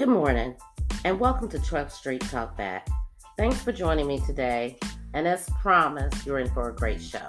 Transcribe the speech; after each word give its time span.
Good 0.00 0.08
morning, 0.08 0.54
and 1.04 1.20
welcome 1.20 1.46
to 1.50 1.58
12th 1.58 1.90
Street 1.90 2.22
Talk 2.22 2.56
Back. 2.56 2.88
Thanks 3.36 3.62
for 3.62 3.70
joining 3.70 4.06
me 4.06 4.18
today, 4.20 4.78
and 5.12 5.28
as 5.28 5.46
promised, 5.60 6.24
you're 6.24 6.38
in 6.38 6.48
for 6.54 6.70
a 6.70 6.74
great 6.74 7.02
show. 7.02 7.28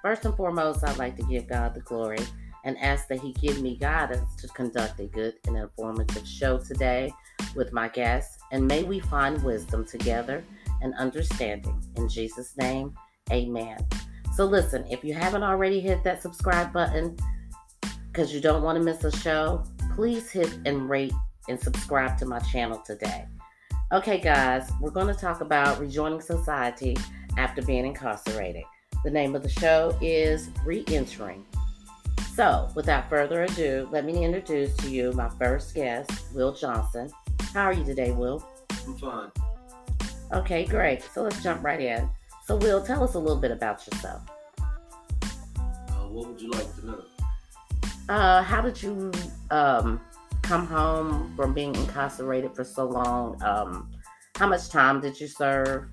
First 0.00 0.24
and 0.24 0.32
foremost, 0.36 0.84
I'd 0.84 0.96
like 0.96 1.16
to 1.16 1.24
give 1.24 1.48
God 1.48 1.74
the 1.74 1.80
glory 1.80 2.20
and 2.64 2.78
ask 2.78 3.08
that 3.08 3.18
He 3.18 3.32
give 3.32 3.60
me 3.60 3.76
guidance 3.76 4.36
to 4.36 4.46
conduct 4.46 5.00
a 5.00 5.06
good 5.06 5.34
and 5.48 5.56
informative 5.56 6.24
show 6.24 6.58
today 6.58 7.12
with 7.56 7.72
my 7.72 7.88
guests, 7.88 8.38
and 8.52 8.64
may 8.64 8.84
we 8.84 9.00
find 9.00 9.42
wisdom 9.42 9.84
together 9.84 10.44
and 10.82 10.94
understanding. 10.94 11.82
In 11.96 12.08
Jesus' 12.08 12.56
name, 12.56 12.94
amen. 13.32 13.78
So, 14.36 14.44
listen, 14.44 14.86
if 14.88 15.02
you 15.02 15.14
haven't 15.14 15.42
already 15.42 15.80
hit 15.80 16.04
that 16.04 16.22
subscribe 16.22 16.72
button 16.72 17.16
because 18.12 18.32
you 18.32 18.40
don't 18.40 18.62
want 18.62 18.78
to 18.78 18.84
miss 18.84 19.02
a 19.02 19.10
show, 19.10 19.64
please 19.96 20.30
hit 20.30 20.56
and 20.64 20.88
rate 20.88 21.12
and 21.48 21.60
subscribe 21.60 22.18
to 22.18 22.26
my 22.26 22.38
channel 22.40 22.78
today. 22.78 23.26
Okay, 23.92 24.18
guys, 24.18 24.70
we're 24.80 24.90
going 24.90 25.06
to 25.06 25.20
talk 25.20 25.40
about 25.40 25.78
rejoining 25.78 26.20
society 26.20 26.96
after 27.36 27.62
being 27.62 27.86
incarcerated. 27.86 28.64
The 29.04 29.10
name 29.10 29.36
of 29.36 29.42
the 29.42 29.48
show 29.48 29.96
is 30.00 30.48
Re 30.64 30.84
Entering. 30.88 31.44
So, 32.34 32.68
without 32.74 33.08
further 33.08 33.42
ado, 33.42 33.88
let 33.92 34.04
me 34.04 34.24
introduce 34.24 34.74
to 34.78 34.88
you 34.88 35.12
my 35.12 35.28
first 35.28 35.74
guest, 35.74 36.10
Will 36.34 36.52
Johnson. 36.52 37.10
How 37.52 37.64
are 37.64 37.72
you 37.72 37.84
today, 37.84 38.10
Will? 38.10 38.44
I'm 38.86 38.96
fine. 38.96 39.30
Okay, 40.32 40.64
great. 40.64 41.02
So, 41.14 41.22
let's 41.22 41.42
jump 41.42 41.62
right 41.62 41.80
in. 41.80 42.08
So, 42.46 42.56
Will, 42.56 42.82
tell 42.84 43.04
us 43.04 43.14
a 43.14 43.18
little 43.18 43.38
bit 43.38 43.50
about 43.50 43.86
yourself. 43.86 44.22
Uh, 44.58 46.08
what 46.08 46.28
would 46.28 46.40
you 46.40 46.50
like 46.50 46.74
to 46.76 46.86
know? 46.86 47.04
Uh, 48.08 48.42
how 48.42 48.60
did 48.60 48.82
you 48.82 49.12
um, 49.50 50.00
come 50.44 50.66
home 50.66 51.32
from 51.36 51.54
being 51.54 51.74
incarcerated 51.74 52.54
for 52.54 52.64
so 52.64 52.86
long, 52.86 53.42
um, 53.42 53.90
how 54.36 54.46
much 54.46 54.68
time 54.68 55.00
did 55.00 55.18
you 55.18 55.26
serve? 55.26 55.88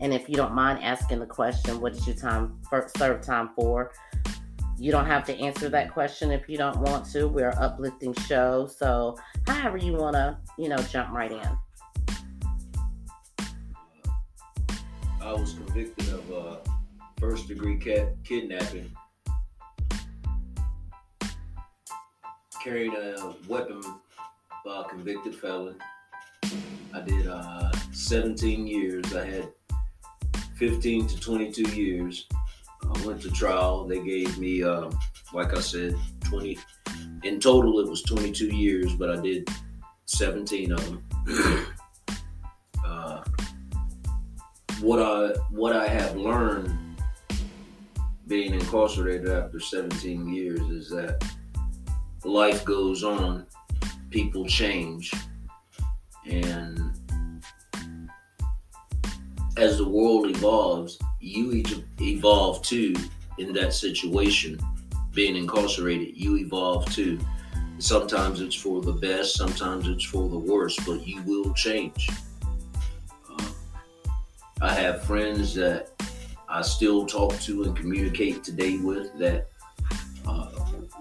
And 0.00 0.14
if 0.14 0.28
you 0.28 0.36
don't 0.36 0.54
mind 0.54 0.82
asking 0.82 1.18
the 1.18 1.26
question, 1.26 1.80
what 1.80 1.92
did 1.92 2.06
you 2.06 2.14
time 2.14 2.60
serve 2.96 3.20
time 3.22 3.50
for? 3.56 3.92
You 4.78 4.92
don't 4.92 5.06
have 5.06 5.24
to 5.26 5.36
answer 5.36 5.68
that 5.68 5.92
question 5.92 6.30
if 6.30 6.48
you 6.48 6.56
don't 6.56 6.78
want 6.78 7.06
to. 7.10 7.26
We're 7.26 7.50
an 7.50 7.58
uplifting 7.58 8.14
show, 8.14 8.68
so 8.68 9.16
however 9.46 9.78
you 9.78 9.94
want 9.94 10.14
to, 10.14 10.38
you 10.56 10.68
know, 10.68 10.78
jump 10.78 11.10
right 11.12 11.32
in. 11.32 11.58
I 15.20 15.32
was 15.32 15.54
convicted 15.54 16.08
of 16.08 16.32
uh, 16.32 16.56
first 17.18 17.48
degree 17.48 17.78
cat- 17.78 18.14
kidnapping 18.24 18.92
carried 22.62 22.94
a 22.94 23.34
weapon 23.48 23.82
by 24.64 24.82
a 24.82 24.84
convicted 24.84 25.34
felon. 25.34 25.74
I 26.94 27.00
did 27.00 27.26
uh, 27.26 27.72
17 27.90 28.68
years. 28.68 29.12
I 29.14 29.24
had 29.24 29.48
15 30.56 31.08
to 31.08 31.20
22 31.20 31.74
years. 31.74 32.28
I 32.84 33.06
went 33.06 33.20
to 33.22 33.32
trial. 33.32 33.84
They 33.84 34.00
gave 34.00 34.38
me, 34.38 34.62
uh, 34.62 34.90
like 35.32 35.56
I 35.56 35.60
said, 35.60 35.96
20. 36.24 36.56
In 37.24 37.40
total, 37.40 37.80
it 37.80 37.88
was 37.88 38.02
22 38.02 38.54
years, 38.54 38.94
but 38.94 39.10
I 39.10 39.20
did 39.20 39.48
17 40.04 40.72
of 40.72 40.84
them. 40.84 41.04
uh, 42.86 43.24
what 44.80 45.00
I 45.00 45.38
what 45.50 45.74
I 45.74 45.88
have 45.88 46.16
learned 46.16 46.78
being 48.28 48.54
incarcerated 48.54 49.28
after 49.30 49.58
17 49.58 50.32
years 50.32 50.60
is 50.60 50.90
that 50.90 51.24
life 52.24 52.64
goes 52.64 53.02
on, 53.04 53.46
people 54.10 54.46
change. 54.46 55.12
And 56.26 56.92
as 59.56 59.78
the 59.78 59.88
world 59.88 60.28
evolves, 60.30 60.98
you 61.20 61.62
evolve 62.00 62.62
too 62.62 62.94
in 63.38 63.52
that 63.54 63.72
situation. 63.74 64.58
Being 65.14 65.36
incarcerated, 65.36 66.16
you 66.16 66.38
evolve 66.38 66.86
too. 66.92 67.18
Sometimes 67.78 68.40
it's 68.40 68.54
for 68.54 68.80
the 68.80 68.92
best, 68.92 69.34
sometimes 69.34 69.88
it's 69.88 70.04
for 70.04 70.28
the 70.28 70.38
worst, 70.38 70.80
but 70.86 71.06
you 71.06 71.20
will 71.22 71.52
change. 71.54 72.08
Uh, 73.28 73.48
I 74.60 74.72
have 74.72 75.02
friends 75.04 75.54
that 75.54 75.90
I 76.48 76.62
still 76.62 77.06
talk 77.06 77.38
to 77.40 77.64
and 77.64 77.76
communicate 77.76 78.44
today 78.44 78.76
with 78.76 79.18
that 79.18 79.51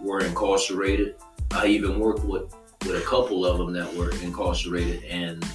were 0.01 0.21
incarcerated. 0.21 1.15
I 1.51 1.67
even 1.67 1.99
worked 1.99 2.23
with 2.23 2.53
with 2.85 2.95
a 2.95 3.05
couple 3.05 3.45
of 3.45 3.59
them 3.59 3.73
that 3.73 3.93
were 3.93 4.11
incarcerated, 4.23 5.03
and 5.03 5.45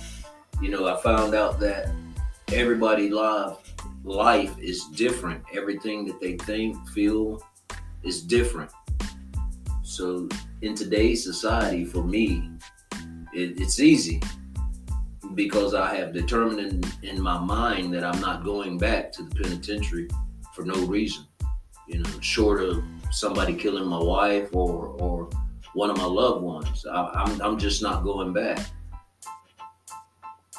you 0.60 0.70
know, 0.70 0.86
I 0.86 1.00
found 1.00 1.34
out 1.34 1.58
that 1.60 1.90
everybody 2.52 3.10
life 3.10 3.56
life 4.04 4.56
is 4.58 4.84
different. 4.94 5.42
Everything 5.52 6.06
that 6.06 6.20
they 6.20 6.36
think, 6.36 6.88
feel, 6.90 7.42
is 8.02 8.22
different. 8.22 8.70
So 9.82 10.28
in 10.62 10.74
today's 10.74 11.24
society, 11.24 11.84
for 11.84 12.04
me, 12.04 12.50
it, 13.34 13.60
it's 13.60 13.80
easy 13.80 14.22
because 15.34 15.74
I 15.74 15.94
have 15.96 16.12
determined 16.12 16.60
in, 17.02 17.08
in 17.08 17.20
my 17.20 17.38
mind 17.38 17.92
that 17.94 18.04
I'm 18.04 18.20
not 18.20 18.44
going 18.44 18.78
back 18.78 19.12
to 19.12 19.22
the 19.22 19.34
penitentiary 19.34 20.08
for 20.54 20.64
no 20.64 20.74
reason. 20.86 21.24
You 21.88 22.00
know, 22.00 22.10
short 22.20 22.62
of 22.62 22.82
somebody 23.10 23.54
killing 23.54 23.86
my 23.86 24.02
wife 24.02 24.48
or 24.54 24.88
or 24.98 25.28
one 25.74 25.90
of 25.90 25.96
my 25.98 26.04
loved 26.04 26.42
ones. 26.42 26.86
I, 26.86 27.24
I'm 27.24 27.40
I'm 27.42 27.58
just 27.58 27.82
not 27.82 28.02
going 28.02 28.32
back. 28.32 28.58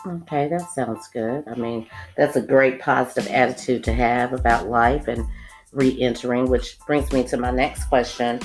Okay, 0.05 0.47
that 0.47 0.69
sounds 0.71 1.07
good. 1.09 1.43
I 1.47 1.55
mean, 1.55 1.87
that's 2.15 2.35
a 2.35 2.41
great 2.41 2.79
positive 2.79 3.29
attitude 3.31 3.83
to 3.85 3.93
have 3.93 4.31
about 4.31 4.69
life 4.69 5.07
and 5.07 5.25
re-entering, 5.73 6.49
which 6.49 6.79
brings 6.85 7.11
me 7.11 7.23
to 7.25 7.37
my 7.37 7.51
next 7.51 7.85
question. 7.85 8.39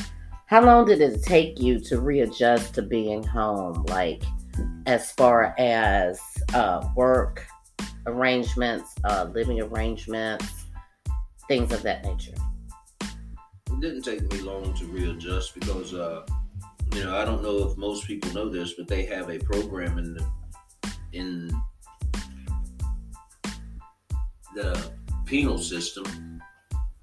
How 0.47 0.63
long 0.65 0.87
did 0.87 1.01
it 1.01 1.23
take 1.23 1.61
you 1.61 1.79
to 1.81 2.01
readjust 2.01 2.75
to 2.75 2.83
being 2.83 3.23
home? 3.23 3.85
Like, 3.89 4.23
as 4.87 5.13
far 5.13 5.55
as 5.59 6.21
uh, 6.53 6.89
work 6.97 7.47
arrangements, 8.07 8.93
uh, 9.05 9.29
living 9.33 9.61
arrangements, 9.61 10.47
things 11.49 11.73
of 11.73 11.83
that 11.83 12.05
nature? 12.05 12.35
Didn't 13.83 14.03
take 14.03 14.33
me 14.33 14.39
long 14.43 14.73
to 14.75 14.85
readjust 14.87 15.55
because, 15.55 15.93
uh, 15.93 16.25
you 16.95 17.03
know, 17.03 17.17
I 17.17 17.25
don't 17.25 17.43
know 17.43 17.69
if 17.69 17.77
most 17.77 18.07
people 18.07 18.33
know 18.33 18.49
this, 18.49 18.75
but 18.75 18.87
they 18.87 19.05
have 19.07 19.29
a 19.29 19.41
program 19.41 19.99
in 19.99 20.15
the 20.15 20.25
in 21.13 21.53
the 24.55 24.91
penal 25.27 25.59
system 25.59 26.41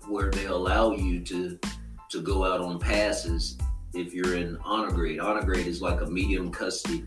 where 0.07 0.31
they 0.31 0.45
allow 0.45 0.93
you 0.93 1.19
to 1.25 1.59
to 2.11 2.21
go 2.21 2.45
out 2.45 2.61
on 2.61 2.79
passes 2.79 3.57
if 3.93 4.13
you're 4.13 4.37
in 4.37 4.57
honor 4.63 4.89
grade. 4.89 5.19
Honor 5.19 5.43
grade 5.43 5.67
is 5.67 5.81
like 5.81 5.99
a 5.99 6.05
medium 6.05 6.49
custody 6.49 7.03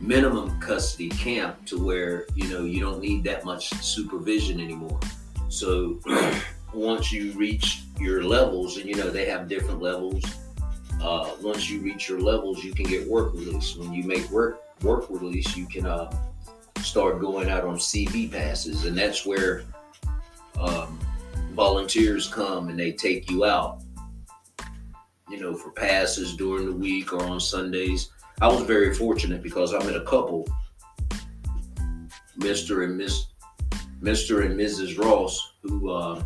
minimum 0.00 0.60
custody 0.60 1.08
camp 1.08 1.64
to 1.64 1.82
where 1.82 2.26
you 2.34 2.46
know 2.48 2.64
you 2.64 2.80
don't 2.80 3.00
need 3.00 3.24
that 3.24 3.42
much 3.46 3.70
supervision 3.70 4.60
anymore. 4.60 5.00
So 5.48 5.98
once 6.74 7.10
you 7.10 7.32
reach 7.32 7.83
your 7.98 8.24
levels, 8.24 8.76
and 8.76 8.86
you 8.88 8.94
know 8.94 9.10
they 9.10 9.26
have 9.26 9.48
different 9.48 9.80
levels. 9.80 10.24
Uh, 11.02 11.30
once 11.42 11.68
you 11.68 11.80
reach 11.80 12.08
your 12.08 12.20
levels, 12.20 12.64
you 12.64 12.72
can 12.72 12.86
get 12.86 13.06
work 13.06 13.34
release. 13.34 13.76
When 13.76 13.92
you 13.92 14.04
make 14.04 14.28
work 14.30 14.62
work 14.82 15.08
release, 15.10 15.56
you 15.56 15.66
can 15.66 15.86
uh, 15.86 16.14
start 16.82 17.20
going 17.20 17.50
out 17.50 17.64
on 17.64 17.76
CV 17.76 18.30
passes, 18.30 18.84
and 18.84 18.96
that's 18.96 19.24
where 19.24 19.64
um, 20.58 20.98
volunteers 21.52 22.28
come 22.28 22.68
and 22.68 22.78
they 22.78 22.92
take 22.92 23.30
you 23.30 23.44
out. 23.44 23.80
You 25.28 25.40
know, 25.40 25.54
for 25.54 25.70
passes 25.70 26.36
during 26.36 26.66
the 26.66 26.72
week 26.72 27.12
or 27.12 27.22
on 27.24 27.40
Sundays. 27.40 28.10
I 28.40 28.48
was 28.48 28.62
very 28.62 28.92
fortunate 28.94 29.42
because 29.42 29.72
I 29.72 29.78
met 29.78 29.94
a 29.94 30.04
couple, 30.04 30.46
Mr. 32.38 32.84
and 32.84 32.96
Miss, 32.96 33.26
Mr. 34.02 34.44
and 34.44 34.58
Mrs. 34.58 34.98
Ross, 34.98 35.54
who 35.62 35.90
uh, 35.90 36.22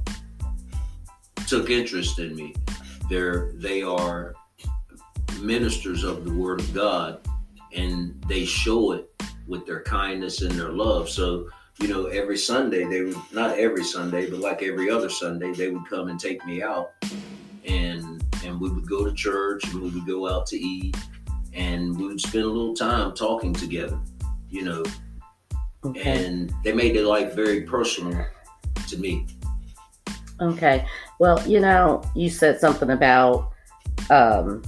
took 1.48 1.70
interest 1.70 2.18
in 2.18 2.34
me. 2.36 2.54
They're 3.08 3.52
they 3.54 3.82
are 3.82 4.34
ministers 5.40 6.04
of 6.04 6.24
the 6.24 6.32
Word 6.32 6.60
of 6.60 6.74
God, 6.74 7.20
and 7.74 8.22
they 8.28 8.44
show 8.44 8.92
it 8.92 9.10
with 9.46 9.66
their 9.66 9.82
kindness 9.82 10.42
and 10.42 10.52
their 10.52 10.72
love. 10.72 11.08
So 11.08 11.48
you 11.80 11.88
know, 11.88 12.06
every 12.06 12.36
Sunday 12.36 12.84
they 12.84 13.02
would 13.02 13.16
not 13.32 13.58
every 13.58 13.84
Sunday, 13.84 14.28
but 14.28 14.40
like 14.40 14.62
every 14.62 14.90
other 14.90 15.08
Sunday, 15.08 15.52
they 15.52 15.70
would 15.70 15.88
come 15.88 16.08
and 16.08 16.18
take 16.18 16.44
me 16.44 16.62
out, 16.62 16.90
and 17.64 18.22
and 18.44 18.60
we 18.60 18.68
would 18.68 18.88
go 18.88 19.04
to 19.04 19.12
church 19.14 19.64
and 19.72 19.82
we 19.82 19.90
would 19.90 20.06
go 20.06 20.28
out 20.28 20.46
to 20.48 20.56
eat, 20.56 20.96
and 21.54 21.98
we 21.98 22.06
would 22.06 22.20
spend 22.20 22.44
a 22.44 22.48
little 22.48 22.74
time 22.74 23.14
talking 23.14 23.54
together, 23.54 23.98
you 24.50 24.62
know. 24.62 24.82
Okay. 25.84 26.26
And 26.26 26.52
they 26.64 26.72
made 26.72 26.96
their 26.96 27.06
life 27.06 27.34
very 27.34 27.62
personal 27.62 28.26
to 28.88 28.98
me. 28.98 29.26
Okay. 30.40 30.86
Well, 31.18 31.46
you 31.48 31.60
know, 31.60 32.02
you 32.14 32.30
said 32.30 32.60
something 32.60 32.90
about 32.90 33.50
um, 34.10 34.62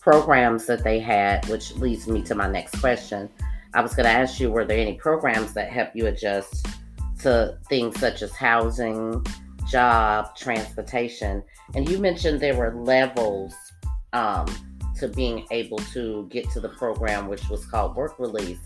programs 0.00 0.66
that 0.66 0.82
they 0.82 0.98
had, 0.98 1.48
which 1.48 1.74
leads 1.76 2.08
me 2.08 2.22
to 2.22 2.34
my 2.34 2.48
next 2.48 2.80
question. 2.80 3.28
I 3.74 3.80
was 3.80 3.94
going 3.94 4.04
to 4.04 4.12
ask 4.12 4.40
you, 4.40 4.50
were 4.50 4.64
there 4.64 4.78
any 4.78 4.94
programs 4.94 5.54
that 5.54 5.70
help 5.70 5.90
you 5.94 6.06
adjust 6.06 6.66
to 7.20 7.56
things 7.68 7.98
such 7.98 8.20
as 8.22 8.32
housing, 8.32 9.24
job, 9.70 10.36
transportation? 10.36 11.42
And 11.74 11.88
you 11.88 11.98
mentioned 11.98 12.40
there 12.40 12.56
were 12.56 12.74
levels 12.74 13.54
um, 14.12 14.46
to 14.98 15.08
being 15.08 15.46
able 15.50 15.78
to 15.78 16.28
get 16.30 16.50
to 16.50 16.60
the 16.60 16.68
program, 16.68 17.28
which 17.28 17.48
was 17.48 17.64
called 17.64 17.96
work 17.96 18.18
release. 18.18 18.58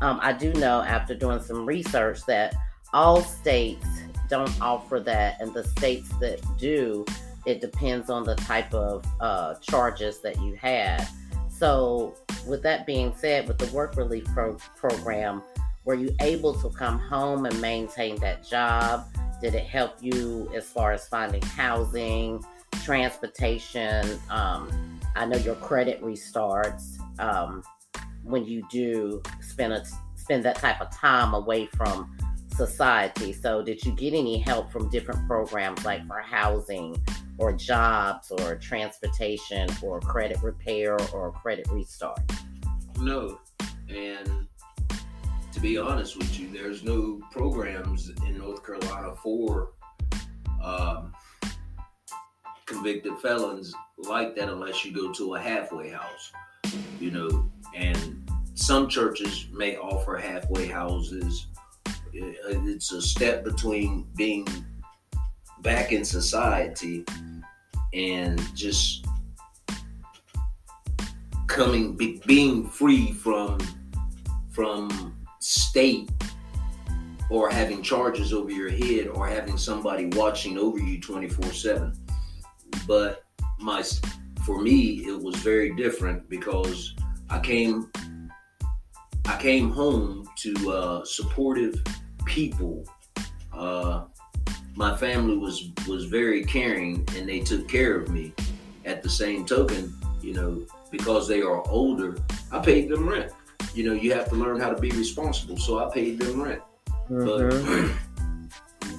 Um, 0.00 0.18
I 0.22 0.32
do 0.32 0.52
know 0.54 0.80
after 0.82 1.14
doing 1.14 1.40
some 1.40 1.66
research 1.66 2.24
that 2.26 2.54
all 2.92 3.20
states 3.20 3.86
don't 4.28 4.60
offer 4.60 5.00
that, 5.00 5.40
and 5.40 5.52
the 5.52 5.64
states 5.64 6.08
that 6.20 6.40
do, 6.58 7.04
it 7.46 7.60
depends 7.60 8.10
on 8.10 8.24
the 8.24 8.34
type 8.34 8.72
of 8.74 9.04
uh, 9.20 9.54
charges 9.56 10.20
that 10.20 10.40
you 10.40 10.54
had. 10.54 11.06
So, 11.50 12.14
with 12.46 12.62
that 12.62 12.86
being 12.86 13.12
said, 13.16 13.48
with 13.48 13.58
the 13.58 13.66
work 13.74 13.96
release 13.96 14.26
pro- 14.32 14.58
program, 14.76 15.42
were 15.84 15.94
you 15.94 16.14
able 16.20 16.54
to 16.60 16.70
come 16.70 16.98
home 16.98 17.46
and 17.46 17.60
maintain 17.60 18.16
that 18.20 18.44
job? 18.44 19.06
Did 19.40 19.54
it 19.54 19.64
help 19.64 19.94
you 20.00 20.50
as 20.54 20.68
far 20.70 20.92
as 20.92 21.08
finding 21.08 21.42
housing, 21.42 22.44
transportation? 22.84 24.18
Um, 24.28 25.00
I 25.16 25.24
know 25.24 25.38
your 25.38 25.54
credit 25.56 26.02
restarts 26.02 26.98
um, 27.18 27.62
when 28.22 28.44
you 28.44 28.66
do 28.70 29.22
spend 29.40 29.72
a, 29.72 29.84
spend 30.14 30.44
that 30.44 30.56
type 30.56 30.80
of 30.80 30.94
time 30.94 31.34
away 31.34 31.66
from 31.66 32.16
society. 32.58 33.32
So, 33.32 33.62
did 33.62 33.82
you 33.84 33.92
get 33.92 34.12
any 34.12 34.38
help 34.38 34.70
from 34.70 34.90
different 34.90 35.26
programs 35.26 35.84
like 35.84 36.06
for 36.06 36.20
housing 36.20 37.02
or 37.38 37.52
jobs 37.52 38.30
or 38.30 38.56
transportation 38.56 39.68
or 39.80 40.00
credit 40.00 40.42
repair 40.42 40.98
or 41.14 41.32
credit 41.32 41.66
restart? 41.70 42.20
No. 43.00 43.38
And 43.88 44.48
to 45.52 45.60
be 45.60 45.78
honest 45.78 46.18
with 46.18 46.38
you, 46.38 46.48
there's 46.52 46.82
no 46.82 47.20
programs 47.30 48.10
in 48.26 48.38
North 48.38 48.66
Carolina 48.66 49.14
for 49.22 49.70
um, 50.62 51.12
convicted 52.66 53.16
felons 53.20 53.72
like 53.96 54.34
that 54.36 54.48
unless 54.48 54.84
you 54.84 54.92
go 54.92 55.12
to 55.12 55.36
a 55.36 55.40
halfway 55.40 55.90
house, 55.90 56.32
you 57.00 57.10
know. 57.10 57.48
And 57.74 58.30
some 58.54 58.88
churches 58.88 59.46
may 59.52 59.76
offer 59.76 60.16
halfway 60.16 60.66
houses. 60.66 61.46
Uh, 62.14 62.66
it's 62.66 62.92
a 62.92 63.02
step 63.02 63.44
between 63.44 64.06
being 64.16 64.46
back 65.60 65.92
in 65.92 66.04
society 66.04 67.04
and 67.92 68.40
just 68.56 69.06
coming 71.46 71.96
be, 71.96 72.22
being 72.26 72.66
free 72.66 73.12
from 73.12 73.58
from 74.50 75.14
state 75.40 76.10
or 77.30 77.50
having 77.50 77.82
charges 77.82 78.32
over 78.32 78.50
your 78.50 78.70
head 78.70 79.08
or 79.08 79.26
having 79.26 79.56
somebody 79.56 80.06
watching 80.06 80.58
over 80.58 80.78
you 80.78 81.00
24/7 81.00 81.96
but 82.86 83.24
my 83.58 83.82
for 84.44 84.60
me 84.60 85.04
it 85.06 85.20
was 85.20 85.36
very 85.36 85.74
different 85.74 86.28
because 86.28 86.94
I 87.30 87.40
came 87.40 87.90
I 89.28 89.38
came 89.40 89.70
home 89.70 90.28
to 90.36 90.70
uh, 90.72 91.04
supportive 91.04 91.82
people 92.24 92.84
uh, 93.58 94.04
my 94.76 94.96
family 94.96 95.36
was 95.36 95.70
was 95.88 96.04
very 96.04 96.44
caring 96.44 97.06
and 97.16 97.28
they 97.28 97.40
took 97.40 97.68
care 97.68 97.96
of 97.96 98.08
me. 98.10 98.32
At 98.84 99.02
the 99.02 99.10
same 99.10 99.44
token, 99.44 99.92
you 100.22 100.32
know, 100.32 100.64
because 100.90 101.28
they 101.28 101.42
are 101.42 101.66
older, 101.68 102.16
I 102.50 102.60
paid 102.60 102.88
them 102.88 103.06
rent. 103.06 103.32
You 103.74 103.84
know, 103.84 103.92
you 103.92 104.14
have 104.14 104.30
to 104.30 104.34
learn 104.34 104.58
how 104.60 104.70
to 104.70 104.80
be 104.80 104.90
responsible, 104.90 105.58
so 105.58 105.78
I 105.78 105.92
paid 105.92 106.18
them 106.18 106.40
rent. 106.40 106.62
Mm-hmm. 107.10 107.92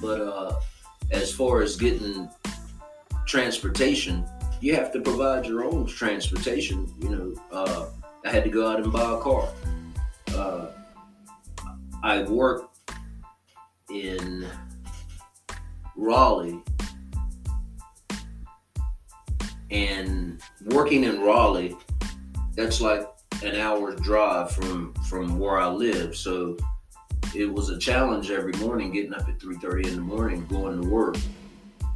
but 0.00 0.20
uh, 0.20 0.60
as 1.10 1.32
far 1.32 1.62
as 1.62 1.76
getting 1.76 2.28
transportation, 3.26 4.24
you 4.60 4.76
have 4.76 4.92
to 4.92 5.00
provide 5.00 5.46
your 5.46 5.64
own 5.64 5.86
transportation. 5.86 6.86
You 7.00 7.08
know, 7.08 7.34
uh, 7.50 7.86
I 8.24 8.30
had 8.30 8.44
to 8.44 8.50
go 8.50 8.70
out 8.70 8.80
and 8.80 8.92
buy 8.92 9.12
a 9.12 9.18
car. 9.18 9.48
Uh, 10.40 10.68
I 12.02 12.22
worked 12.22 12.78
in 13.90 14.46
Raleigh 15.96 16.62
and 19.70 20.40
working 20.66 21.04
in 21.04 21.20
Raleigh, 21.20 21.76
that's 22.56 22.80
like 22.80 23.06
an 23.42 23.54
hour's 23.56 24.00
drive 24.00 24.50
from 24.50 24.94
from 25.08 25.38
where 25.38 25.58
I 25.58 25.68
live. 25.68 26.16
So 26.16 26.56
it 27.34 27.52
was 27.52 27.68
a 27.68 27.78
challenge 27.78 28.30
every 28.30 28.54
morning 28.54 28.92
getting 28.92 29.12
up 29.12 29.28
at 29.28 29.38
3:30 29.38 29.88
in 29.88 29.96
the 29.96 30.00
morning 30.00 30.46
going 30.46 30.80
to 30.80 30.88
work. 30.88 31.16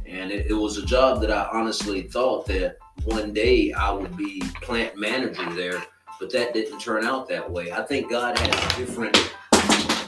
And 0.05 0.31
it, 0.31 0.51
it 0.51 0.53
was 0.53 0.77
a 0.77 0.85
job 0.85 1.19
that 1.21 1.31
I 1.31 1.49
honestly 1.51 2.03
thought 2.03 2.45
that 2.45 2.77
one 3.05 3.33
day 3.33 3.73
I 3.73 3.89
would 3.91 4.15
be 4.15 4.39
plant 4.61 4.97
manager 4.97 5.51
there, 5.55 5.83
but 6.19 6.31
that 6.31 6.53
didn't 6.53 6.79
turn 6.79 7.05
out 7.05 7.27
that 7.29 7.49
way. 7.49 7.71
I 7.71 7.83
think 7.83 8.09
God 8.09 8.37
has 8.37 8.77
different 8.77 9.17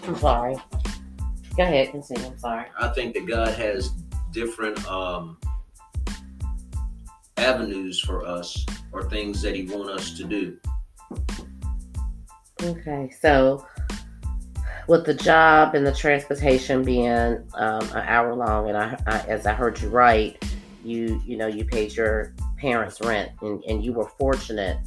I'm 0.07 0.15
sorry. 0.15 0.55
Go 1.57 1.63
ahead, 1.63 1.91
continue. 1.91 2.27
I'm 2.27 2.37
sorry. 2.37 2.67
I 2.79 2.87
think 2.89 3.13
that 3.15 3.25
God 3.25 3.49
has 3.49 3.89
different 4.31 4.85
um, 4.87 5.37
avenues 7.35 7.99
for 7.99 8.25
us 8.25 8.65
or 8.93 9.09
things 9.09 9.41
that 9.41 9.53
He 9.53 9.65
wants 9.65 9.89
us 9.89 10.17
to 10.17 10.23
do. 10.23 10.57
Okay, 12.63 13.11
so 13.19 13.65
with 14.87 15.05
the 15.05 15.13
job 15.13 15.75
and 15.75 15.85
the 15.85 15.93
transportation 15.93 16.83
being 16.83 17.43
um, 17.55 17.83
an 17.89 18.05
hour 18.07 18.33
long, 18.33 18.69
and 18.69 18.77
I, 18.77 18.97
I, 19.05 19.19
as 19.27 19.45
I 19.45 19.53
heard 19.53 19.81
you 19.81 19.89
right, 19.89 20.41
you 20.85 21.21
you 21.25 21.35
know 21.35 21.47
you 21.47 21.65
paid 21.65 21.93
your 21.93 22.33
parents' 22.57 23.01
rent, 23.01 23.31
and, 23.41 23.61
and 23.65 23.83
you 23.83 23.91
were 23.91 24.07
fortunate 24.17 24.77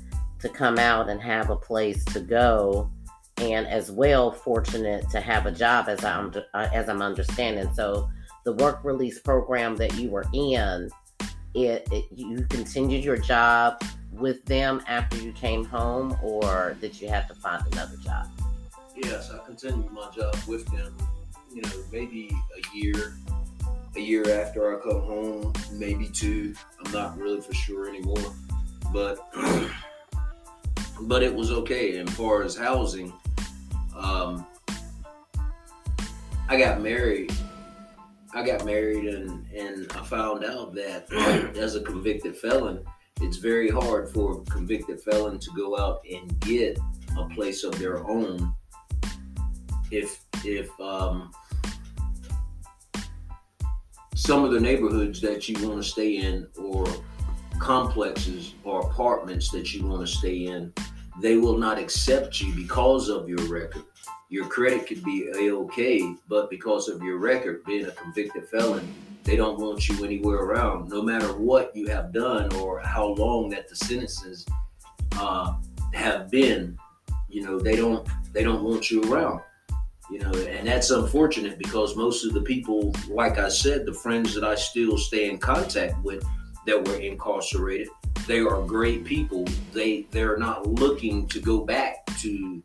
to 0.41 0.49
come 0.49 0.79
out 0.79 1.09
and 1.09 1.21
have 1.21 1.51
a 1.51 1.57
place 1.57 2.05
to 2.07 2.21
go 2.21 2.91
and 3.39 3.67
as 3.67 3.91
well 3.91 4.31
fortunate 4.31 5.09
to 5.11 5.21
have 5.21 5.47
a 5.47 5.51
job 5.51 5.89
as 5.89 6.05
I'm 6.05 6.33
uh, 6.55 6.69
as 6.73 6.89
I'm 6.89 7.03
understanding. 7.03 7.73
So 7.75 8.09
the 8.45 8.53
work 8.55 8.81
release 8.85 9.19
program 9.19 9.77
that 9.77 9.95
you 9.95 10.11
were 10.11 10.27
in, 10.33 10.91
it, 11.55 11.89
it 11.91 12.07
you 12.15 12.45
continued 12.49 13.05
your 13.05 13.17
job 13.17 13.83
with 14.13 14.45
them 14.45 14.83
after 14.87 15.17
you 15.17 15.33
came 15.33 15.65
home, 15.65 16.17
or 16.23 16.77
did 16.81 17.01
you 17.01 17.09
have 17.09 17.29
to 17.29 17.35
find 17.35 17.63
another 17.73 17.97
job? 17.97 18.29
Yes, 18.97 19.31
I 19.31 19.39
continued 19.47 19.91
my 19.91 20.11
job 20.15 20.37
with 20.47 20.67
them. 20.67 20.95
You 21.53 21.63
know, 21.63 21.71
maybe 21.91 22.31
a 22.57 22.77
year, 22.77 23.17
a 23.97 24.01
year 24.01 24.41
after 24.41 24.77
I 24.77 24.83
come 24.83 25.01
home, 25.01 25.53
maybe 25.73 26.09
two. 26.09 26.55
I'm 26.85 26.93
not 26.93 27.19
really 27.19 27.41
for 27.41 27.55
sure 27.55 27.89
anymore, 27.89 28.35
but 28.93 29.19
but 31.03 31.23
it 31.23 31.35
was 31.35 31.51
okay. 31.51 31.99
And 31.99 32.11
far 32.11 32.43
as 32.43 32.57
housing, 32.57 33.13
um, 33.97 34.47
I 36.49 36.59
got 36.59 36.81
married. 36.81 37.33
I 38.35 38.45
got 38.45 38.65
married 38.65 39.13
and, 39.13 39.47
and 39.53 39.91
I 39.93 40.05
found 40.05 40.45
out 40.45 40.75
that 40.75 41.13
as 41.57 41.75
a 41.77 41.81
convicted 41.81 42.37
felon, 42.37 42.85
it's 43.21 43.37
very 43.37 43.69
hard 43.69 44.09
for 44.11 44.41
a 44.41 44.51
convicted 44.51 45.01
felon 45.01 45.39
to 45.39 45.51
go 45.57 45.79
out 45.79 46.01
and 46.11 46.39
get 46.41 46.79
a 47.19 47.25
place 47.29 47.65
of 47.65 47.79
their 47.79 48.07
own 48.09 48.55
if 49.91 50.25
if 50.45 50.69
um, 50.81 51.31
some 54.15 54.45
of 54.45 54.53
the 54.53 54.61
neighborhoods 54.61 55.21
that 55.21 55.49
you 55.49 55.69
want 55.69 55.83
to 55.83 55.89
stay 55.89 56.17
in 56.17 56.47
or 56.57 56.87
complexes 57.59 58.55
or 58.65 58.81
apartments 58.81 59.51
that 59.51 59.75
you 59.75 59.87
want 59.87 60.01
to 60.01 60.07
stay 60.07 60.47
in 60.47 60.73
they 61.21 61.37
will 61.37 61.59
not 61.59 61.79
accept 61.79 62.41
you 62.41 62.55
because 62.55 63.09
of 63.09 63.29
your 63.29 63.43
record. 63.45 63.85
Your 64.29 64.47
credit 64.47 64.87
could 64.87 65.03
be 65.05 65.29
a-okay, 65.35 66.15
but 66.29 66.51
because 66.51 66.89
of 66.89 67.03
your 67.03 67.19
record, 67.19 67.65
being 67.65 67.87
a 67.87 67.91
convicted 67.91 68.49
felon, 68.49 68.93
they 69.25 69.37
don't 69.37 69.59
want 69.59 69.89
you 69.89 70.05
anywhere 70.05 70.39
around, 70.39 70.89
no 70.89 71.03
matter 71.03 71.33
what 71.33 71.75
you 71.75 71.87
have 71.89 72.13
done 72.13 72.53
or 72.55 72.81
how 72.81 73.09
long 73.09 73.51
that 73.51 73.69
the 73.69 73.77
sentences 73.77 74.47
uh, 75.19 75.55
have 75.93 76.31
been. 76.31 76.79
You 77.29 77.43
know, 77.43 77.61
they 77.61 77.77
don't 77.77 78.09
they 78.33 78.43
don't 78.43 78.63
want 78.63 78.91
you 78.91 79.03
around. 79.13 79.41
You 80.11 80.19
know, 80.19 80.33
and 80.33 80.67
that's 80.67 80.91
unfortunate 80.91 81.59
because 81.59 81.97
most 81.97 82.25
of 82.25 82.35
the 82.35 82.41
people, 82.41 82.93
like 83.09 83.39
I 83.39 83.49
said, 83.49 83.87
the 83.87 83.95
friends 83.95 84.35
that 84.35 84.43
I 84.43 84.57
still 84.57 84.99
stay 84.99 85.31
in 85.31 85.39
contact 85.39 86.03
with 86.03 86.25
that 86.67 86.87
were 86.87 86.97
incarcerated, 86.97 87.89
they 88.27 88.41
are 88.41 88.63
great 88.63 89.05
people. 89.05 89.45
They 89.73 90.07
they're 90.11 90.37
not 90.37 90.67
looking 90.67 91.27
to 91.29 91.41
go 91.41 91.65
back 91.65 92.07
to 92.19 92.63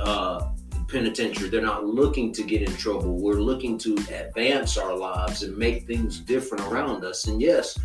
uh, 0.00 0.50
penitentiary. 0.88 1.48
They're 1.48 1.60
not 1.60 1.86
looking 1.86 2.32
to 2.32 2.42
get 2.42 2.62
in 2.62 2.74
trouble. 2.76 3.20
We're 3.20 3.40
looking 3.40 3.78
to 3.78 3.94
advance 3.94 4.76
our 4.76 4.96
lives 4.96 5.42
and 5.42 5.56
make 5.56 5.86
things 5.86 6.20
different 6.20 6.64
around 6.66 7.04
us. 7.04 7.26
And 7.26 7.40
yes, 7.40 7.78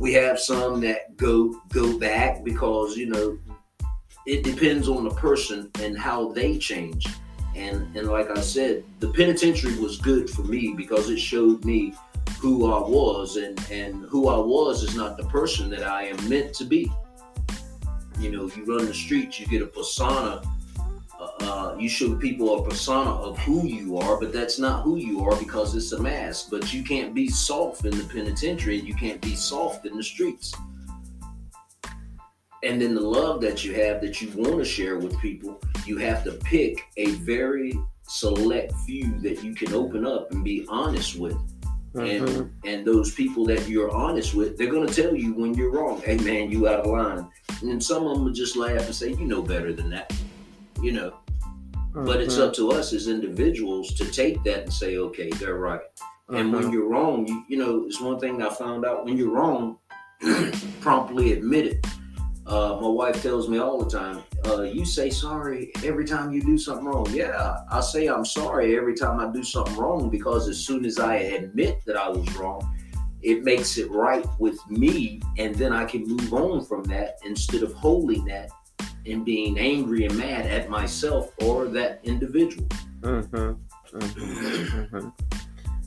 we 0.00 0.12
have 0.14 0.38
some 0.38 0.80
that 0.80 1.16
go 1.16 1.60
go 1.68 1.98
back 1.98 2.44
because 2.44 2.96
you 2.96 3.06
know 3.06 3.38
it 4.26 4.44
depends 4.44 4.88
on 4.88 5.04
the 5.04 5.14
person 5.14 5.70
and 5.80 5.98
how 5.98 6.32
they 6.32 6.58
change. 6.58 7.06
And 7.54 7.94
and 7.96 8.08
like 8.08 8.30
I 8.30 8.40
said, 8.40 8.84
the 9.00 9.08
penitentiary 9.08 9.76
was 9.78 9.98
good 9.98 10.30
for 10.30 10.42
me 10.42 10.74
because 10.76 11.10
it 11.10 11.18
showed 11.18 11.64
me 11.64 11.94
who 12.42 12.72
I 12.72 12.80
was, 12.80 13.36
and 13.36 13.58
and 13.70 14.04
who 14.06 14.28
I 14.28 14.36
was 14.36 14.82
is 14.82 14.94
not 14.94 15.16
the 15.16 15.24
person 15.24 15.70
that 15.70 15.84
I 15.84 16.08
am 16.08 16.28
meant 16.28 16.52
to 16.54 16.64
be. 16.64 16.92
You 18.18 18.30
know, 18.32 18.50
you 18.54 18.64
run 18.66 18.84
the 18.86 18.94
streets, 18.94 19.40
you 19.40 19.46
get 19.46 19.62
a 19.62 19.66
persona. 19.66 20.42
Uh, 21.18 21.28
uh, 21.40 21.76
you 21.78 21.88
show 21.88 22.16
people 22.16 22.58
a 22.58 22.68
persona 22.68 23.10
of 23.10 23.38
who 23.38 23.64
you 23.64 23.96
are, 23.96 24.18
but 24.18 24.32
that's 24.32 24.58
not 24.58 24.82
who 24.82 24.96
you 24.96 25.24
are 25.24 25.36
because 25.36 25.76
it's 25.76 25.92
a 25.92 26.02
mask. 26.02 26.48
But 26.50 26.74
you 26.74 26.82
can't 26.82 27.14
be 27.14 27.28
soft 27.28 27.84
in 27.84 27.96
the 27.96 28.04
penitentiary, 28.04 28.80
and 28.80 28.88
you 28.88 28.94
can't 28.94 29.20
be 29.20 29.36
soft 29.36 29.86
in 29.86 29.96
the 29.96 30.02
streets 30.02 30.52
and 32.64 32.80
then 32.80 32.94
the 32.94 33.00
love 33.00 33.40
that 33.40 33.64
you 33.64 33.74
have 33.74 34.00
that 34.02 34.22
you 34.22 34.30
want 34.36 34.58
to 34.58 34.64
share 34.64 34.96
with 34.96 35.18
people, 35.18 35.60
you 35.84 35.96
have 35.98 36.22
to 36.24 36.32
pick 36.32 36.80
a 36.96 37.06
very 37.06 37.72
select 38.02 38.72
few 38.86 39.18
that 39.20 39.42
you 39.42 39.54
can 39.54 39.72
open 39.74 40.06
up 40.06 40.30
and 40.30 40.44
be 40.44 40.64
honest 40.68 41.18
with. 41.18 41.36
Mm-hmm. 41.94 42.26
And 42.26 42.52
and 42.64 42.86
those 42.86 43.14
people 43.14 43.44
that 43.46 43.68
you're 43.68 43.90
honest 43.90 44.34
with, 44.34 44.56
they're 44.56 44.72
gonna 44.72 44.92
tell 44.92 45.14
you 45.14 45.34
when 45.34 45.54
you're 45.54 45.70
wrong. 45.70 46.00
Hey 46.00 46.16
man, 46.18 46.50
you 46.50 46.68
out 46.68 46.80
of 46.80 46.86
line. 46.86 47.28
And 47.62 47.82
some 47.82 48.06
of 48.06 48.14
them 48.14 48.24
will 48.24 48.32
just 48.32 48.56
laugh 48.56 48.86
and 48.86 48.94
say, 48.94 49.10
you 49.10 49.26
know 49.26 49.42
better 49.42 49.72
than 49.72 49.90
that. 49.90 50.12
You 50.80 50.92
know. 50.92 51.14
Mm-hmm. 51.92 52.06
But 52.06 52.20
it's 52.20 52.34
mm-hmm. 52.34 52.44
up 52.44 52.54
to 52.54 52.72
us 52.72 52.92
as 52.92 53.08
individuals 53.08 53.92
to 53.94 54.06
take 54.06 54.42
that 54.44 54.62
and 54.62 54.72
say, 54.72 54.96
okay, 54.96 55.28
they're 55.30 55.58
right. 55.58 55.80
Mm-hmm. 55.80 56.36
And 56.36 56.52
when 56.52 56.62
mm-hmm. 56.64 56.72
you're 56.72 56.88
wrong, 56.88 57.26
you, 57.26 57.44
you 57.48 57.56
know, 57.58 57.84
it's 57.86 58.00
one 58.00 58.18
thing 58.18 58.42
I 58.42 58.48
found 58.48 58.86
out 58.86 59.04
when 59.04 59.18
you're 59.18 59.30
wrong, 59.30 59.76
promptly 60.80 61.32
admit 61.34 61.66
it 61.66 61.86
uh, 62.46 62.78
my 62.80 62.88
wife 62.88 63.22
tells 63.22 63.48
me 63.48 63.58
all 63.58 63.78
the 63.82 63.90
time, 63.90 64.22
uh, 64.46 64.62
you 64.62 64.84
say 64.84 65.10
sorry 65.10 65.72
every 65.84 66.04
time 66.04 66.32
you 66.32 66.40
do 66.40 66.58
something 66.58 66.86
wrong. 66.86 67.06
Yeah, 67.12 67.58
I 67.70 67.80
say 67.80 68.06
I'm 68.06 68.24
sorry 68.24 68.76
every 68.76 68.94
time 68.94 69.20
I 69.20 69.32
do 69.32 69.44
something 69.44 69.76
wrong 69.76 70.10
because 70.10 70.48
as 70.48 70.58
soon 70.58 70.84
as 70.84 70.98
I 70.98 71.16
admit 71.16 71.82
that 71.86 71.96
I 71.96 72.08
was 72.08 72.34
wrong, 72.34 72.76
it 73.22 73.44
makes 73.44 73.78
it 73.78 73.90
right 73.90 74.26
with 74.38 74.58
me, 74.68 75.20
and 75.38 75.54
then 75.54 75.72
I 75.72 75.84
can 75.84 76.04
move 76.06 76.32
on 76.34 76.64
from 76.64 76.82
that 76.84 77.18
instead 77.24 77.62
of 77.62 77.72
holding 77.74 78.24
that 78.26 78.50
and 79.06 79.24
being 79.24 79.58
angry 79.58 80.04
and 80.04 80.16
mad 80.16 80.46
at 80.46 80.68
myself 80.68 81.32
or 81.42 81.66
that 81.66 82.00
individual. 82.04 82.66
Mm-hmm. 83.00 83.96
Mm-hmm. 83.96 84.96
mm-hmm. 84.96 85.08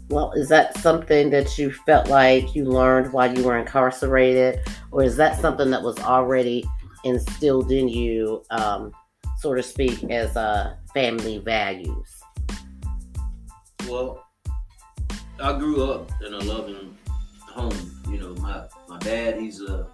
Well, 0.09 0.33
is 0.33 0.49
that 0.49 0.77
something 0.77 1.31
that 1.31 1.57
you 1.57 1.71
felt 1.71 2.09
like 2.09 2.53
you 2.53 2.65
learned 2.65 3.11
while 3.11 3.35
you 3.35 3.43
were 3.43 3.57
incarcerated, 3.57 4.59
or 4.91 5.01
is 5.01 5.17
that 5.17 5.41
something 5.41 5.71
that 5.71 5.81
was 5.81 5.97
already 5.97 6.63
instilled 7.05 7.71
in 7.71 7.87
you, 7.87 8.43
um, 8.49 8.91
so 9.37 9.53
to 9.53 9.63
speak, 9.63 10.03
as 10.05 10.35
uh, 10.35 10.75
family 10.93 11.37
values? 11.37 12.09
Well, 13.87 14.25
I 15.39 15.57
grew 15.57 15.89
up 15.89 16.11
in 16.25 16.33
a 16.33 16.39
loving 16.39 16.97
home. 17.47 18.01
You 18.09 18.19
know, 18.19 18.35
my 18.35 18.65
my 18.89 18.99
dad, 18.99 19.39
he's 19.39 19.61
a 19.61 19.87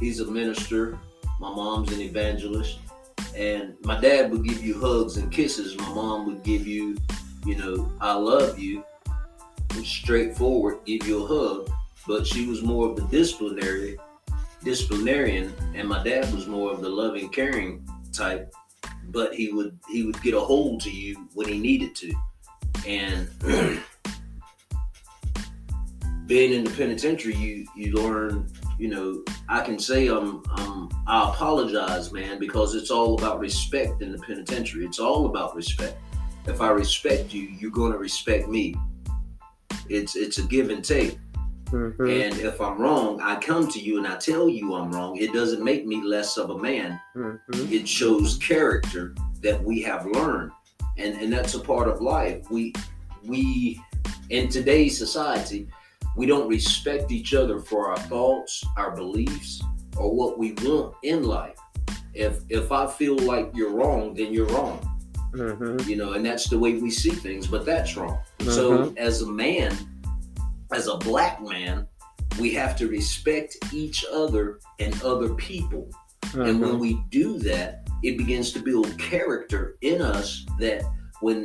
he's 0.00 0.20
a 0.20 0.30
minister. 0.30 0.98
My 1.38 1.54
mom's 1.54 1.92
an 1.92 2.00
evangelist, 2.00 2.80
and 3.36 3.74
my 3.82 4.00
dad 4.00 4.30
would 4.30 4.44
give 4.44 4.62
you 4.62 4.78
hugs 4.78 5.16
and 5.16 5.30
kisses. 5.30 5.76
My 5.78 5.88
mom 5.94 6.26
would 6.26 6.42
give 6.42 6.66
you, 6.66 6.96
you 7.46 7.56
know, 7.56 7.90
I 8.00 8.14
love 8.14 8.58
you 8.58 8.84
straightforward, 9.84 10.78
give 10.84 11.06
you 11.06 11.24
a 11.24 11.26
hug, 11.26 11.70
but 12.06 12.26
she 12.26 12.46
was 12.46 12.62
more 12.62 12.90
of 12.90 12.98
a 12.98 13.02
disciplinary, 13.02 13.96
disciplinarian, 14.62 15.52
and 15.74 15.88
my 15.88 16.02
dad 16.02 16.32
was 16.34 16.46
more 16.46 16.72
of 16.72 16.80
the 16.80 16.88
loving, 16.88 17.28
caring 17.30 17.86
type. 18.12 18.52
But 19.08 19.34
he 19.34 19.52
would 19.52 19.78
he 19.88 20.04
would 20.04 20.20
get 20.22 20.34
a 20.34 20.40
hold 20.40 20.80
to 20.82 20.90
you 20.90 21.28
when 21.34 21.48
he 21.48 21.58
needed 21.58 21.96
to, 21.96 22.12
and 22.86 23.28
being 26.26 26.52
in 26.52 26.64
the 26.64 26.70
penitentiary, 26.70 27.34
you 27.34 27.66
you 27.76 27.92
learn. 27.92 28.48
You 28.78 28.88
know, 28.88 29.22
I 29.48 29.60
can 29.62 29.78
say 29.78 30.08
I'm, 30.08 30.42
I'm 30.52 30.88
I 31.06 31.28
apologize, 31.28 32.12
man, 32.12 32.38
because 32.38 32.74
it's 32.74 32.90
all 32.90 33.18
about 33.18 33.38
respect 33.38 34.00
in 34.00 34.12
the 34.12 34.18
penitentiary. 34.18 34.86
It's 34.86 34.98
all 34.98 35.26
about 35.26 35.54
respect. 35.54 35.98
If 36.46 36.62
I 36.62 36.70
respect 36.70 37.34
you, 37.34 37.42
you're 37.42 37.70
going 37.70 37.92
to 37.92 37.98
respect 37.98 38.48
me 38.48 38.74
it's 39.90 40.16
it's 40.16 40.38
a 40.38 40.42
give 40.42 40.70
and 40.70 40.84
take. 40.84 41.18
Mm-hmm. 41.70 42.02
And 42.02 42.40
if 42.40 42.60
I'm 42.60 42.80
wrong, 42.80 43.20
I 43.20 43.36
come 43.36 43.68
to 43.68 43.78
you 43.78 43.98
and 43.98 44.06
I 44.06 44.16
tell 44.16 44.48
you 44.48 44.74
I'm 44.74 44.90
wrong. 44.90 45.16
It 45.16 45.32
doesn't 45.32 45.62
make 45.62 45.86
me 45.86 46.02
less 46.02 46.36
of 46.36 46.50
a 46.50 46.58
man. 46.58 47.00
Mm-hmm. 47.16 47.72
It 47.72 47.86
shows 47.86 48.38
character 48.38 49.14
that 49.42 49.62
we 49.62 49.80
have 49.82 50.06
learned. 50.06 50.52
And 50.98 51.14
and 51.20 51.32
that's 51.32 51.54
a 51.54 51.60
part 51.60 51.88
of 51.88 52.00
life. 52.00 52.50
We 52.50 52.74
we 53.24 53.80
in 54.30 54.48
today's 54.48 54.98
society, 54.98 55.68
we 56.16 56.26
don't 56.26 56.48
respect 56.48 57.10
each 57.12 57.34
other 57.34 57.60
for 57.60 57.88
our 57.88 57.98
thoughts, 57.98 58.64
our 58.76 58.94
beliefs, 58.94 59.62
or 59.96 60.14
what 60.14 60.38
we 60.38 60.52
want 60.62 60.94
in 61.02 61.22
life. 61.24 61.56
If 62.14 62.40
if 62.48 62.72
I 62.72 62.86
feel 62.86 63.16
like 63.18 63.50
you're 63.54 63.72
wrong, 63.72 64.14
then 64.14 64.32
you're 64.32 64.46
wrong. 64.46 64.86
Mm-hmm. 65.32 65.88
You 65.88 65.96
know, 65.96 66.12
and 66.14 66.26
that's 66.26 66.48
the 66.48 66.58
way 66.58 66.74
we 66.74 66.90
see 66.90 67.10
things, 67.10 67.46
but 67.46 67.64
that's 67.64 67.96
wrong. 67.96 68.18
Mm-hmm. 68.40 68.50
So, 68.50 68.92
as 68.96 69.22
a 69.22 69.28
man, 69.28 69.76
as 70.72 70.86
a 70.86 70.96
black 70.96 71.42
man, 71.42 71.86
we 72.38 72.54
have 72.54 72.76
to 72.76 72.88
respect 72.88 73.56
each 73.72 74.04
other 74.12 74.60
and 74.78 75.00
other 75.02 75.34
people. 75.34 75.88
Mm-hmm. 76.22 76.40
And 76.42 76.60
when 76.60 76.70
mm-hmm. 76.72 76.80
we 76.80 77.04
do 77.10 77.38
that, 77.40 77.88
it 78.02 78.16
begins 78.16 78.52
to 78.52 78.60
build 78.60 78.96
character 78.98 79.76
in 79.82 80.00
us 80.00 80.46
that 80.58 80.82
when 81.20 81.44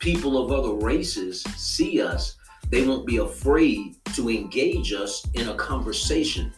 people 0.00 0.42
of 0.42 0.50
other 0.50 0.74
races 0.74 1.42
see 1.56 2.02
us, 2.02 2.36
they 2.68 2.86
won't 2.86 3.06
be 3.06 3.18
afraid 3.18 3.96
to 4.14 4.30
engage 4.30 4.92
us 4.92 5.26
in 5.34 5.48
a 5.48 5.54
conversation. 5.54 6.52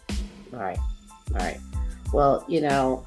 Right, 0.51 0.79
right. 1.31 1.59
Well, 2.13 2.45
you 2.49 2.61
know, 2.61 3.07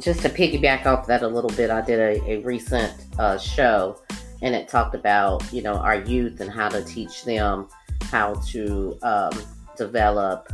just 0.00 0.22
to 0.22 0.28
piggyback 0.28 0.86
off 0.86 1.06
that 1.06 1.22
a 1.22 1.28
little 1.28 1.50
bit, 1.50 1.70
I 1.70 1.80
did 1.80 1.98
a, 1.98 2.30
a 2.30 2.36
recent 2.38 2.92
uh, 3.18 3.38
show 3.38 4.00
and 4.42 4.54
it 4.54 4.68
talked 4.68 4.94
about, 4.94 5.42
you 5.52 5.62
know, 5.62 5.74
our 5.74 6.00
youth 6.00 6.40
and 6.40 6.50
how 6.50 6.68
to 6.68 6.82
teach 6.84 7.24
them 7.24 7.68
how 8.04 8.34
to 8.34 8.98
um, 9.02 9.32
develop 9.76 10.52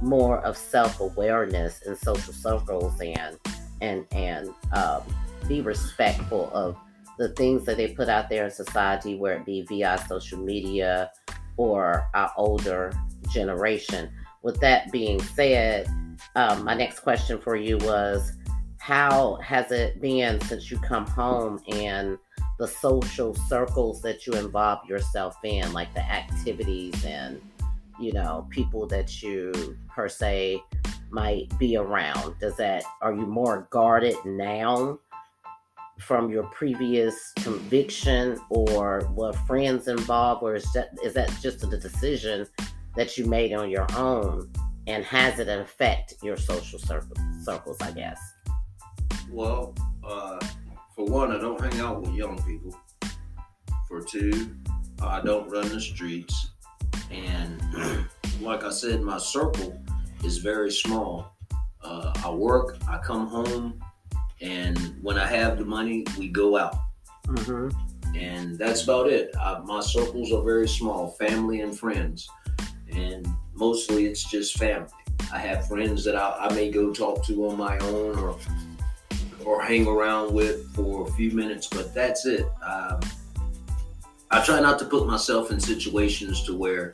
more 0.00 0.38
of 0.40 0.56
self-awareness 0.56 1.82
in 1.82 1.96
social 1.96 2.32
circles 2.32 3.00
and 3.00 3.38
and 3.80 4.06
and 4.12 4.50
um, 4.72 5.02
be 5.48 5.60
respectful 5.60 6.50
of 6.52 6.76
the 7.18 7.30
things 7.30 7.64
that 7.64 7.76
they 7.76 7.88
put 7.88 8.08
out 8.08 8.28
there 8.28 8.44
in 8.44 8.50
society, 8.50 9.16
where 9.16 9.34
it 9.34 9.44
be 9.44 9.62
via 9.62 10.02
social 10.08 10.38
media 10.38 11.10
or 11.56 12.08
our 12.14 12.32
older 12.36 12.92
generation. 13.30 14.10
With 14.42 14.60
that 14.60 14.90
being 14.90 15.20
said, 15.20 15.88
um, 16.34 16.64
my 16.64 16.74
next 16.74 17.00
question 17.00 17.38
for 17.38 17.56
you 17.56 17.78
was 17.78 18.32
how 18.78 19.36
has 19.36 19.70
it 19.70 20.00
been 20.00 20.40
since 20.40 20.70
you 20.70 20.78
come 20.78 21.06
home 21.06 21.60
and 21.68 22.18
the 22.58 22.68
social 22.68 23.34
circles 23.34 24.02
that 24.02 24.26
you 24.26 24.34
involve 24.34 24.88
yourself 24.88 25.36
in, 25.44 25.72
like 25.72 25.92
the 25.94 26.00
activities 26.00 27.04
and 27.04 27.40
you 28.00 28.12
know 28.12 28.46
people 28.50 28.86
that 28.86 29.22
you 29.22 29.76
per 29.88 30.08
se 30.08 30.62
might 31.10 31.56
be 31.58 31.76
around? 31.76 32.38
Does 32.38 32.56
that 32.56 32.84
are 33.00 33.12
you 33.12 33.26
more 33.26 33.68
guarded 33.70 34.16
now 34.24 34.98
from 35.98 36.30
your 36.30 36.44
previous 36.44 37.32
conviction, 37.36 38.38
or 38.50 39.08
were 39.14 39.32
friends 39.32 39.88
involved, 39.88 40.42
or 40.42 40.54
is 40.54 40.70
that 40.72 40.90
is 41.02 41.14
that 41.14 41.30
just 41.40 41.62
a 41.62 41.66
decision 41.66 42.46
that 42.96 43.16
you 43.16 43.26
made 43.26 43.52
on 43.52 43.70
your 43.70 43.86
own? 43.96 44.50
And 44.88 45.04
has 45.04 45.38
it 45.38 45.48
affect 45.48 46.14
your 46.22 46.36
social 46.36 46.78
circles? 46.78 47.76
I 47.80 47.92
guess. 47.92 48.20
Well, 49.30 49.74
uh, 50.04 50.40
for 51.06 51.12
one, 51.12 51.32
I 51.32 51.38
don't 51.38 51.60
hang 51.60 51.80
out 51.80 52.00
with 52.00 52.12
young 52.12 52.40
people. 52.44 52.74
For 53.88 54.02
two, 54.02 54.54
I 55.00 55.20
don't 55.20 55.48
run 55.48 55.68
the 55.68 55.80
streets. 55.80 56.50
And 57.10 57.60
like 58.40 58.64
I 58.64 58.70
said, 58.70 59.00
my 59.00 59.18
circle 59.18 59.80
is 60.24 60.38
very 60.38 60.70
small. 60.70 61.36
Uh, 61.82 62.12
I 62.24 62.30
work, 62.30 62.78
I 62.88 62.98
come 62.98 63.26
home, 63.26 63.82
and 64.40 64.96
when 65.02 65.18
I 65.18 65.26
have 65.26 65.58
the 65.58 65.64
money, 65.64 66.04
we 66.18 66.28
go 66.28 66.56
out. 66.56 66.76
Mm-hmm. 67.26 68.16
And 68.16 68.56
that's 68.56 68.84
about 68.84 69.08
it. 69.08 69.34
I, 69.40 69.58
my 69.58 69.80
circles 69.80 70.32
are 70.32 70.42
very 70.42 70.68
small 70.68 71.10
family 71.12 71.62
and 71.62 71.76
friends. 71.76 72.28
And 72.92 73.26
mostly 73.54 74.06
it's 74.06 74.30
just 74.30 74.56
family. 74.58 74.88
I 75.32 75.38
have 75.38 75.66
friends 75.66 76.04
that 76.04 76.14
I, 76.14 76.48
I 76.48 76.54
may 76.54 76.70
go 76.70 76.92
talk 76.92 77.24
to 77.26 77.48
on 77.48 77.56
my 77.56 77.78
own 77.78 78.18
or 78.18 78.36
or 79.44 79.62
hang 79.62 79.86
around 79.86 80.32
with 80.32 80.74
for 80.74 81.08
a 81.08 81.12
few 81.12 81.30
minutes, 81.30 81.66
but 81.66 81.94
that's 81.94 82.26
it. 82.26 82.46
Um, 82.64 83.00
I 84.30 84.42
try 84.42 84.60
not 84.60 84.78
to 84.78 84.84
put 84.84 85.06
myself 85.06 85.50
in 85.50 85.60
situations 85.60 86.42
to 86.44 86.56
where 86.56 86.90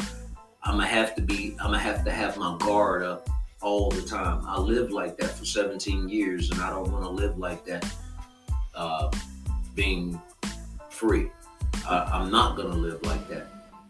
I'm 0.62 0.74
gonna 0.76 0.86
have 0.86 1.14
to 1.14 1.22
be. 1.22 1.56
I'm 1.60 1.66
gonna 1.66 1.78
have 1.78 2.04
to 2.04 2.10
have 2.10 2.36
my 2.36 2.56
guard 2.58 3.02
up 3.04 3.28
all 3.60 3.90
the 3.90 4.02
time. 4.02 4.44
I 4.46 4.58
lived 4.58 4.92
like 4.92 5.16
that 5.18 5.30
for 5.30 5.44
17 5.44 6.08
years, 6.08 6.50
and 6.50 6.60
I 6.60 6.70
don't 6.70 6.90
want 6.90 7.04
to 7.04 7.10
live 7.10 7.38
like 7.38 7.64
that. 7.66 7.90
Uh, 8.74 9.10
being 9.74 10.20
free, 10.90 11.30
I, 11.86 12.10
I'm 12.12 12.30
not 12.30 12.56
gonna 12.56 12.74
live 12.74 13.02
like 13.02 13.28
that. 13.28 13.46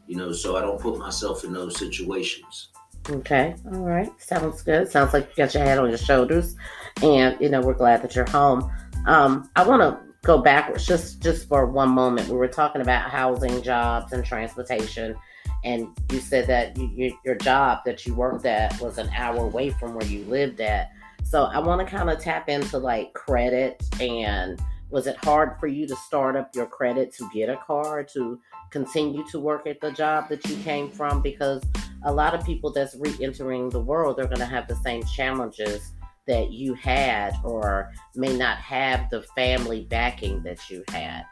You 0.07 0.17
know, 0.17 0.33
so 0.33 0.57
I 0.57 0.61
don't 0.61 0.81
put 0.81 0.99
myself 0.99 1.45
in 1.45 1.53
those 1.53 1.79
situations. 1.79 2.69
Okay, 3.11 3.55
all 3.73 3.81
right, 3.81 4.11
sounds 4.21 4.61
good. 4.63 4.91
Sounds 4.91 5.15
like 5.15 5.31
you 5.31 5.45
got 5.45 5.55
your 5.55 5.65
head 5.65 5.79
on 5.79 5.89
your 5.89 5.97
shoulders, 5.97 6.57
and 7.03 7.41
you 7.41 7.49
know 7.49 7.63
we're 7.63 7.73
glad 7.73 8.03
that 8.03 8.15
you're 8.15 8.29
home. 8.29 8.71
Um, 9.07 9.49
I 9.57 9.67
want 9.67 9.81
to 9.81 9.99
go 10.25 10.39
backwards 10.39 10.87
just 10.87 11.23
just 11.23 11.49
for 11.49 11.65
one 11.65 11.89
moment. 11.89 12.29
We 12.29 12.37
were 12.37 12.49
talking 12.49 12.83
about 12.83 13.11
housing, 13.11 13.63
jobs, 13.63 14.13
and 14.13 14.23
transportation, 14.23 15.17
and 15.65 15.89
you 16.13 16.21
said 16.21 16.47
that 16.49 16.77
you, 16.77 16.91
you, 16.95 17.19
your 17.25 17.37
job 17.37 17.81
that 17.87 18.07
you 18.07 18.15
worked 18.15 18.45
at 18.45 18.79
was 18.79 18.99
an 18.99 19.09
hour 19.17 19.39
away 19.39 19.71
from 19.71 19.95
where 19.95 20.07
you 20.07 20.25
lived 20.25 20.61
at. 20.61 20.91
So 21.25 21.45
I 21.45 21.61
want 21.61 21.81
to 21.81 21.97
kind 21.97 22.11
of 22.11 22.21
tap 22.21 22.51
into 22.51 22.77
like 22.77 23.15
credit 23.15 23.83
and 24.01 24.61
was 24.91 25.07
it 25.07 25.17
hard 25.17 25.59
for 25.61 25.67
you 25.67 25.87
to 25.87 25.97
start 25.97 26.37
up 26.37 26.55
your 26.55 26.67
credit 26.67 27.15
to 27.15 27.29
get 27.33 27.49
a 27.49 27.57
car 27.57 28.03
to 28.05 28.41
continue 28.71 29.25
to 29.31 29.39
work 29.39 29.67
at 29.67 29.81
the 29.81 29.91
job 29.93 30.29
that 30.29 30.47
you 30.49 30.57
came 30.59 30.91
from 30.91 31.21
because 31.21 31.63
a 32.05 32.13
lot 32.13 32.35
of 32.35 32.45
people 32.45 32.73
that's 32.73 32.95
re-entering 32.97 33.69
the 33.71 33.81
world 33.81 34.17
they're 34.17 34.27
going 34.27 34.39
to 34.39 34.47
have 34.47 34.69
the 34.69 34.77
same 34.77 35.03
challenges 35.05 35.93
that 36.27 36.51
you 36.53 36.75
had 36.75 37.35
or 37.43 37.91
may 38.15 38.37
not 38.37 38.59
have 38.59 39.09
the 39.11 39.23
family 39.35 39.87
backing 39.89 40.43
that 40.43 40.69
you 40.69 40.85
had. 40.89 41.23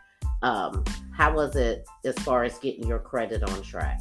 Um, 0.43 0.85
how 1.13 1.35
was 1.35 1.55
it 1.55 1.87
as 2.05 2.15
far 2.21 2.45
as 2.45 2.59
getting 2.59 2.87
your 2.87 2.99
credit 2.99 3.43
on 3.43 3.63
track? 3.63 4.01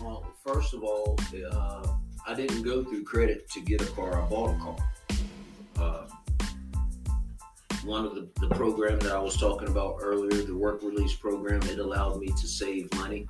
Well 0.00 0.26
first 0.44 0.74
of 0.74 0.84
all 0.84 1.18
uh, 1.52 1.86
i 2.26 2.34
didn't 2.34 2.62
go 2.62 2.84
through 2.84 3.02
credit 3.02 3.50
to 3.50 3.60
get 3.60 3.82
a 3.82 3.86
car 3.86 4.22
i 4.22 4.24
bought 4.26 4.54
a 4.54 4.58
car. 4.58 4.76
Uh, 5.78 6.06
one 7.86 8.04
of 8.04 8.14
the, 8.14 8.28
the 8.40 8.52
program 8.54 8.98
that 9.00 9.12
I 9.12 9.18
was 9.18 9.36
talking 9.36 9.68
about 9.68 9.98
earlier, 10.00 10.42
the 10.42 10.56
work 10.56 10.82
release 10.82 11.14
program, 11.14 11.62
it 11.62 11.78
allowed 11.78 12.18
me 12.18 12.26
to 12.26 12.48
save 12.48 12.92
money 12.94 13.28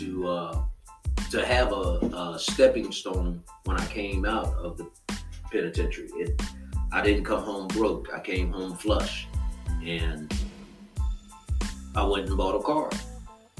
to 0.00 0.28
uh, 0.28 0.62
to 1.30 1.46
have 1.46 1.72
a, 1.72 2.00
a, 2.34 2.36
stepping 2.38 2.90
stone 2.90 3.42
when 3.64 3.76
I 3.78 3.86
came 3.86 4.24
out 4.24 4.52
of 4.54 4.78
the 4.78 4.88
penitentiary. 5.52 6.08
It, 6.14 6.42
I 6.90 7.02
didn't 7.02 7.24
come 7.24 7.42
home 7.44 7.68
broke. 7.68 8.12
I 8.12 8.18
came 8.18 8.50
home 8.50 8.74
flush, 8.74 9.28
and 9.84 10.34
I 11.94 12.04
went 12.04 12.28
and 12.28 12.36
bought 12.36 12.56
a 12.56 12.62
car. 12.62 12.90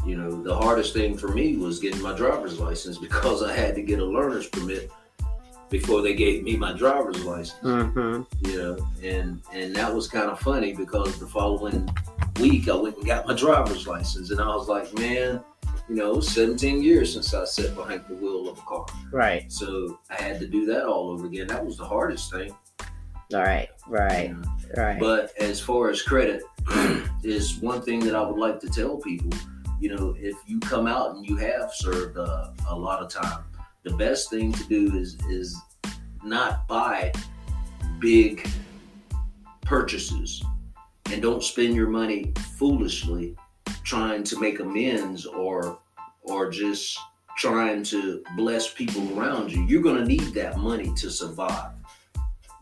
You 0.06 0.16
know, 0.16 0.42
the 0.42 0.56
hardest 0.56 0.94
thing 0.94 1.16
for 1.16 1.28
me 1.28 1.56
was 1.56 1.78
getting 1.78 2.00
my 2.00 2.16
driver's 2.16 2.58
license 2.58 2.98
because 3.06 3.42
I 3.42 3.54
had 3.54 3.74
to 3.74 3.82
get 3.82 4.00
a 4.00 4.04
learner's 4.04 4.48
permit 4.48 4.90
before 5.68 6.02
they 6.02 6.14
gave 6.14 6.42
me 6.42 6.56
my 6.56 6.72
driver's 6.72 7.22
license. 7.24 7.62
Mm-hmm. 7.62 8.48
You 8.48 8.58
know, 8.58 8.88
and 9.02 9.42
and 9.52 9.76
that 9.76 9.94
was 9.94 10.08
kind 10.08 10.30
of 10.30 10.40
funny 10.40 10.72
because 10.72 11.20
the 11.20 11.26
following 11.26 11.88
week 12.40 12.68
I 12.68 12.74
went 12.74 12.96
and 12.96 13.06
got 13.06 13.26
my 13.26 13.34
driver's 13.34 13.86
license, 13.86 14.30
and 14.30 14.40
I 14.40 14.48
was 14.48 14.68
like, 14.68 14.92
man, 14.98 15.44
you 15.90 15.96
know, 15.96 16.20
17 16.20 16.84
years 16.84 17.12
since 17.14 17.34
I 17.34 17.44
sat 17.44 17.74
behind 17.74 18.04
the 18.08 18.14
wheel 18.14 18.48
of 18.48 18.56
a 18.56 18.60
car. 18.60 18.86
Right. 19.10 19.50
So 19.50 19.98
I 20.08 20.22
had 20.22 20.38
to 20.38 20.46
do 20.46 20.64
that 20.66 20.84
all 20.84 21.10
over 21.10 21.26
again. 21.26 21.48
That 21.48 21.66
was 21.66 21.76
the 21.78 21.84
hardest 21.84 22.30
thing. 22.32 22.54
All 23.34 23.40
right, 23.40 23.68
right, 23.88 24.32
right. 24.76 25.00
But 25.00 25.32
as 25.38 25.60
far 25.60 25.90
as 25.90 26.00
credit, 26.00 26.42
is 27.24 27.56
one 27.56 27.82
thing 27.82 28.00
that 28.00 28.14
I 28.14 28.22
would 28.22 28.38
like 28.38 28.60
to 28.60 28.68
tell 28.68 28.98
people. 28.98 29.30
You 29.80 29.96
know, 29.96 30.14
if 30.16 30.36
you 30.46 30.60
come 30.60 30.86
out 30.86 31.16
and 31.16 31.28
you 31.28 31.36
have 31.36 31.72
served 31.72 32.18
uh, 32.18 32.50
a 32.68 32.76
lot 32.76 33.02
of 33.02 33.08
time, 33.08 33.44
the 33.82 33.94
best 33.96 34.30
thing 34.30 34.52
to 34.52 34.64
do 34.64 34.96
is 34.96 35.16
is 35.28 35.60
not 36.24 36.68
buy 36.68 37.12
big 37.98 38.48
purchases 39.60 40.42
and 41.12 41.22
don't 41.22 41.42
spend 41.42 41.74
your 41.74 41.88
money 41.88 42.32
foolishly 42.56 43.36
trying 43.84 44.24
to 44.24 44.40
make 44.40 44.60
amends 44.60 45.26
or 45.26 45.78
or 46.22 46.50
just 46.50 46.98
trying 47.36 47.82
to 47.82 48.22
bless 48.36 48.72
people 48.72 49.18
around 49.18 49.50
you. 49.50 49.64
You're 49.64 49.82
to 49.82 50.04
need 50.04 50.34
that 50.34 50.58
money 50.58 50.92
to 50.96 51.10
survive. 51.10 51.72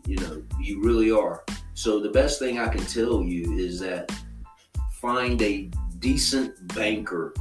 You 0.07 0.17
know 0.17 0.43
you 0.61 0.83
really 0.83 1.11
are. 1.11 1.45
So 1.75 2.01
the 2.01 2.11
best 2.11 2.39
thing 2.39 2.59
i 2.59 2.69
can 2.69 2.85
tell 2.87 3.23
you 3.23 3.57
is 3.57 3.79
that 3.81 4.11
find 4.93 5.41
a 5.43 5.71
decent 6.01 6.75
banker 6.75 7.35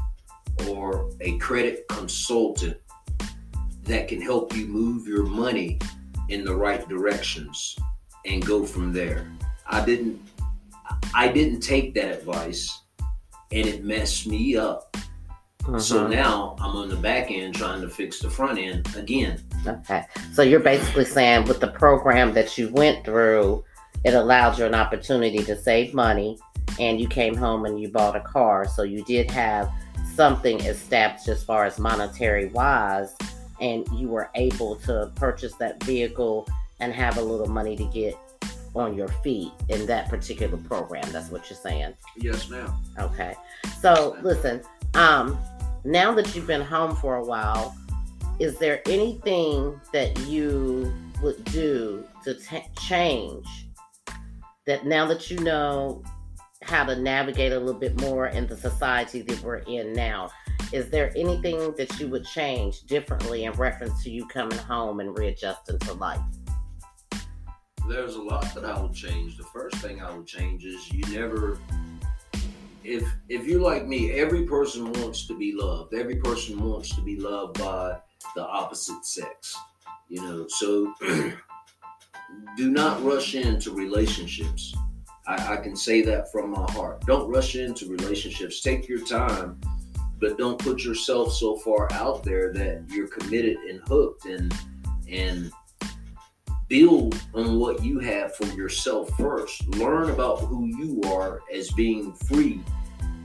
or 0.68 1.10
a 1.22 1.38
credit 1.38 1.88
consultant 1.90 2.78
that 3.84 4.08
can 4.08 4.22
help 4.22 4.56
you 4.56 4.68
move 4.68 5.08
your 5.08 5.24
money 5.24 5.80
in 6.30 6.44
the 6.44 6.56
right 6.56 6.88
directions 6.90 7.76
and 8.26 8.46
go 8.46 8.66
from 8.66 8.92
there. 8.92 9.32
I 9.66 9.84
didn't 9.84 10.22
I 11.14 11.28
didn't 11.30 11.62
take 11.62 11.94
that 11.96 12.20
advice 12.20 12.82
and 13.52 13.66
it 13.66 13.84
messed 13.84 14.28
me 14.28 14.56
up. 14.56 14.96
Uh-huh. 15.68 15.80
So 15.80 16.08
now 16.08 16.56
I'm 16.60 16.76
on 16.76 16.90
the 16.90 16.96
back 16.96 17.30
end 17.30 17.56
trying 17.56 17.82
to 17.82 17.90
fix 17.90 18.20
the 18.20 18.30
front 18.30 18.58
end 18.58 18.88
again. 18.96 19.44
Okay. 19.66 20.06
So 20.34 20.42
you're 20.42 20.62
basically 20.62 21.06
saying 21.06 21.46
with 21.46 21.60
the 21.60 21.68
program 21.68 22.34
that 22.34 22.58
you 22.58 22.70
went 22.70 23.04
through, 23.04 23.64
it 24.06 24.14
allowed 24.14 24.58
you 24.58 24.66
an 24.66 24.76
opportunity 24.76 25.44
to 25.44 25.58
save 25.58 25.94
money 25.94 26.38
and 26.80 27.02
you 27.02 27.08
came 27.08 27.36
home 27.36 27.66
and 27.66 27.82
you 27.82 27.90
bought 27.90 28.16
a 28.16 28.22
car. 28.22 28.66
So 28.68 28.84
you 28.84 29.04
did 29.04 29.30
have 29.32 29.70
something 30.16 30.60
established 30.62 31.28
as 31.28 31.44
far 31.44 31.66
as 31.66 31.80
monetary 31.80 32.48
wise 32.48 33.16
and 33.60 33.88
you 33.94 34.08
were 34.08 34.30
able 34.36 34.76
to 34.78 35.12
purchase 35.16 35.54
that 35.56 35.84
vehicle 35.84 36.48
and 36.80 36.94
have 36.94 37.18
a 37.18 37.22
little 37.22 37.48
money 37.48 37.76
to 37.76 37.86
get 37.86 38.18
on 38.80 38.96
your 38.96 39.08
feet 39.08 39.52
in 39.70 39.86
that 39.88 40.10
particular 40.10 40.58
program. 40.58 41.04
That's 41.12 41.30
what 41.30 41.50
you're 41.50 41.58
saying. 41.58 41.94
Yes, 42.18 42.50
ma'am. 42.50 42.74
Okay. 43.00 43.36
So 43.80 44.18
listen, 44.22 44.62
um, 44.94 45.38
now 45.84 46.14
that 46.14 46.36
you've 46.36 46.48
been 46.48 46.62
home 46.62 46.96
for 46.96 47.16
a 47.16 47.24
while, 47.24 47.76
is 48.40 48.58
there 48.58 48.82
anything 48.88 49.80
that 49.94 50.18
you 50.28 50.94
would 51.22 51.44
do 51.46 52.06
to 52.24 52.36
t- 52.36 52.68
change 52.80 53.48
that 54.66 54.86
now 54.86 55.06
that 55.08 55.32
you 55.32 55.40
know 55.40 56.04
how 56.62 56.84
to 56.84 56.96
navigate 56.96 57.54
a 57.54 57.60
little 57.60 57.80
bit 57.80 58.00
more 58.02 58.28
in 58.28 58.46
the 58.48 58.58
society 58.58 59.22
that 59.22 59.42
we're 59.42 59.58
in 59.60 59.94
now? 59.94 60.30
Is 60.74 60.90
there 60.90 61.14
anything 61.16 61.74
that 61.78 61.98
you 62.00 62.10
would 62.10 62.26
change 62.26 62.82
differently 62.82 63.46
in 63.46 63.54
reference 63.54 64.04
to 64.04 64.10
you 64.10 64.28
coming 64.28 64.58
home 64.58 65.00
and 65.00 65.18
readjusting 65.18 65.80
to 65.80 65.94
life? 65.94 66.20
There's 67.90 68.16
a 68.16 68.22
lot 68.22 68.54
that 68.54 68.66
I 68.66 68.80
would 68.82 68.94
change. 68.94 69.38
The 69.38 69.44
first 69.46 69.76
thing 69.78 70.02
I 70.02 70.16
would 70.16 70.28
change 70.28 70.66
is 70.66 70.92
you 70.92 71.04
never 71.14 71.58
if 72.84 73.04
if 73.28 73.46
you're 73.46 73.62
like 73.62 73.86
me, 73.86 74.12
every 74.12 74.44
person 74.44 74.92
wants 74.94 75.28
to 75.28 75.38
be 75.38 75.54
loved. 75.54 75.94
Every 75.94 76.16
person 76.16 76.60
wants 76.60 76.96
to 76.96 77.02
be 77.02 77.18
loved 77.18 77.60
by 77.60 77.98
the 78.36 78.46
opposite 78.46 79.06
sex. 79.06 79.56
You 80.10 80.22
know, 80.22 80.48
so 80.48 80.94
do 82.58 82.70
not 82.70 83.04
rush 83.04 83.36
into 83.36 83.72
relationships. 83.72 84.74
I, 85.28 85.56
I, 85.56 85.58
can 85.58 85.76
say 85.76 86.02
that 86.04 86.32
from 86.32 86.52
my 86.52 86.72
heart. 86.72 87.06
Don't 87.06 87.30
rush 87.30 87.56
into 87.56 87.90
relationships. 87.90 88.62
Take 88.62 88.88
your 88.88 89.06
time 89.06 89.60
but 90.20 90.38
don't 90.38 90.60
put 90.60 90.84
yourself 90.84 91.34
so 91.34 91.58
far 91.58 91.92
out 91.94 92.24
there 92.24 92.52
that 92.54 92.84
you're 92.90 93.08
committed 93.08 93.58
and 93.70 93.82
hooked 93.88 94.26
and 94.26 94.54
and 95.08 95.52
build 96.68 97.22
on 97.34 97.60
what 97.60 97.84
you 97.84 98.00
have 98.00 98.36
for 98.36 98.46
yourself 98.48 99.10
first. 99.18 99.68
Learn 99.76 100.10
about 100.10 100.40
who 100.42 100.66
you 100.66 101.02
are 101.06 101.42
as 101.54 101.72
being 101.72 102.14
free 102.14 102.62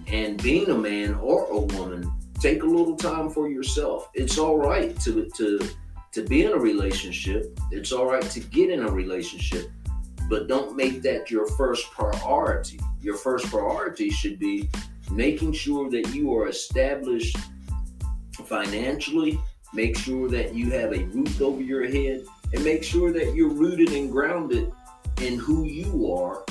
and 0.07 0.43
being 0.43 0.69
a 0.71 0.79
man 0.79 1.15
or 1.15 1.47
a 1.47 1.59
woman. 1.59 2.13
Take 2.41 2.63
a 2.63 2.67
little 2.67 2.97
time 2.97 3.31
for 3.31 3.49
yourself. 3.49 4.11
It's 4.15 4.39
all 4.39 4.59
right 4.59 4.99
to 5.01 5.29
to 5.37 5.61
to 6.13 6.23
be 6.25 6.45
in 6.45 6.53
a 6.53 6.59
relationship. 6.59 7.59
It's 7.71 7.93
all 7.93 8.07
right 8.07 8.23
to 8.23 8.41
get 8.41 8.71
in 8.71 8.81
a 8.81 8.91
relationship 8.91 9.71
but 10.33 10.49
don't 10.49 10.75
make 10.75 11.03
that 11.03 11.31
your 11.31 11.47
first 11.47 11.91
priority. 11.91 12.81
Your 13.03 13.17
first 13.17 13.51
priority 13.51 14.09
should 14.09 14.39
be 14.39 14.67
making 15.11 15.53
sure 15.53 15.91
that 15.91 16.15
you 16.15 16.35
are 16.35 16.49
established 16.49 17.37
financially, 18.47 19.39
make 19.75 19.95
sure 19.99 20.31
that 20.31 20.55
you 20.55 20.71
have 20.71 20.95
a 20.95 21.05
roof 21.05 21.39
over 21.43 21.61
your 21.61 21.87
head, 21.87 22.25
and 22.53 22.65
make 22.65 22.83
sure 22.83 23.13
that 23.13 23.35
you're 23.35 23.53
rooted 23.53 23.93
and 23.93 24.11
grounded 24.11 24.73
in 25.21 25.39
who 25.39 25.65
you 25.65 26.13
are. 26.13 26.45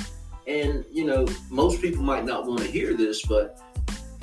And, 0.47 0.83
you 0.91 1.05
know, 1.05 1.27
most 1.49 1.81
people 1.81 2.03
might 2.03 2.25
not 2.25 2.45
want 2.45 2.61
to 2.61 2.67
hear 2.67 2.93
this, 2.93 3.25
but 3.25 3.61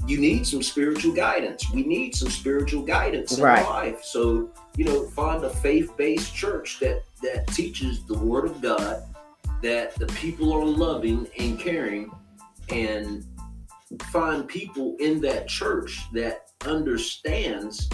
you 0.07 0.19
need 0.19 0.47
some 0.47 0.63
spiritual 0.63 1.13
guidance. 1.13 1.71
We 1.71 1.85
need 1.85 2.15
some 2.15 2.31
spiritual 2.31 2.83
guidance 2.83 3.37
in 3.37 3.45
right. 3.45 3.65
life. 3.65 4.03
So, 4.03 4.51
you 4.77 4.85
know, 4.85 5.05
find 5.09 5.45
a 5.45 5.51
faith-based 5.51 6.35
church 6.35 6.79
that 6.81 7.03
that 7.23 7.47
teaches 7.49 8.05
the 8.05 8.17
word 8.17 8.45
of 8.45 8.61
God, 8.61 9.03
that 9.63 9.95
the 9.97 10.07
people 10.07 10.53
are 10.53 10.65
loving 10.65 11.27
and 11.39 11.59
caring 11.59 12.11
and 12.69 13.25
find 14.05 14.47
people 14.47 14.97
in 15.01 15.21
that 15.23 15.49
church 15.49 16.01
that 16.13 16.51
understands 16.65 17.89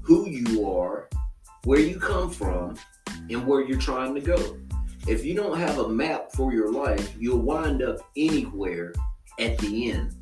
who 0.00 0.28
you 0.28 0.66
are, 0.68 1.08
where 1.64 1.80
you 1.80 1.98
come 1.98 2.30
from, 2.30 2.76
and 3.32 3.46
where 3.46 3.62
you're 3.62 3.78
trying 3.78 4.14
to 4.14 4.20
go. 4.20 4.56
If 5.06 5.24
you 5.24 5.34
don't 5.34 5.58
have 5.58 5.78
a 5.78 5.88
map 5.88 6.32
for 6.32 6.52
your 6.52 6.72
life, 6.72 7.14
you'll 7.18 7.40
wind 7.40 7.82
up 7.82 7.98
anywhere 8.16 8.92
at 9.38 9.58
the 9.58 9.90
end. 9.90 10.14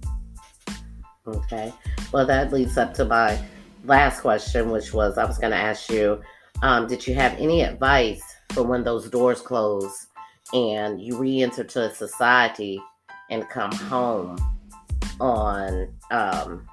Okay. 1.27 1.73
Well, 2.13 2.27
that 2.27 2.53
leads 2.53 2.79
up 2.79 2.95
to 2.95 3.05
my 3.05 3.39
last 3.85 4.21
question, 4.21 4.71
which 4.71 4.95
was 4.95 5.19
I 5.19 5.25
was 5.25 5.39
going 5.39 5.53
to 5.53 5.57
ask 5.57 5.91
you 5.91 6.21
um, 6.63 6.87
Did 6.87 7.07
you 7.07 7.15
have 7.15 7.35
any 7.39 7.63
advice 7.63 8.23
for 8.53 8.63
when 8.63 8.83
those 8.83 9.09
doors 9.11 9.41
close 9.41 10.07
and 10.53 11.01
you 11.01 11.17
re 11.17 11.43
enter 11.43 11.65
to 11.65 11.95
society 11.95 12.81
and 13.31 13.49
come 13.49 13.73
home 13.73 14.37
on 15.21 15.95
um, 16.11 16.67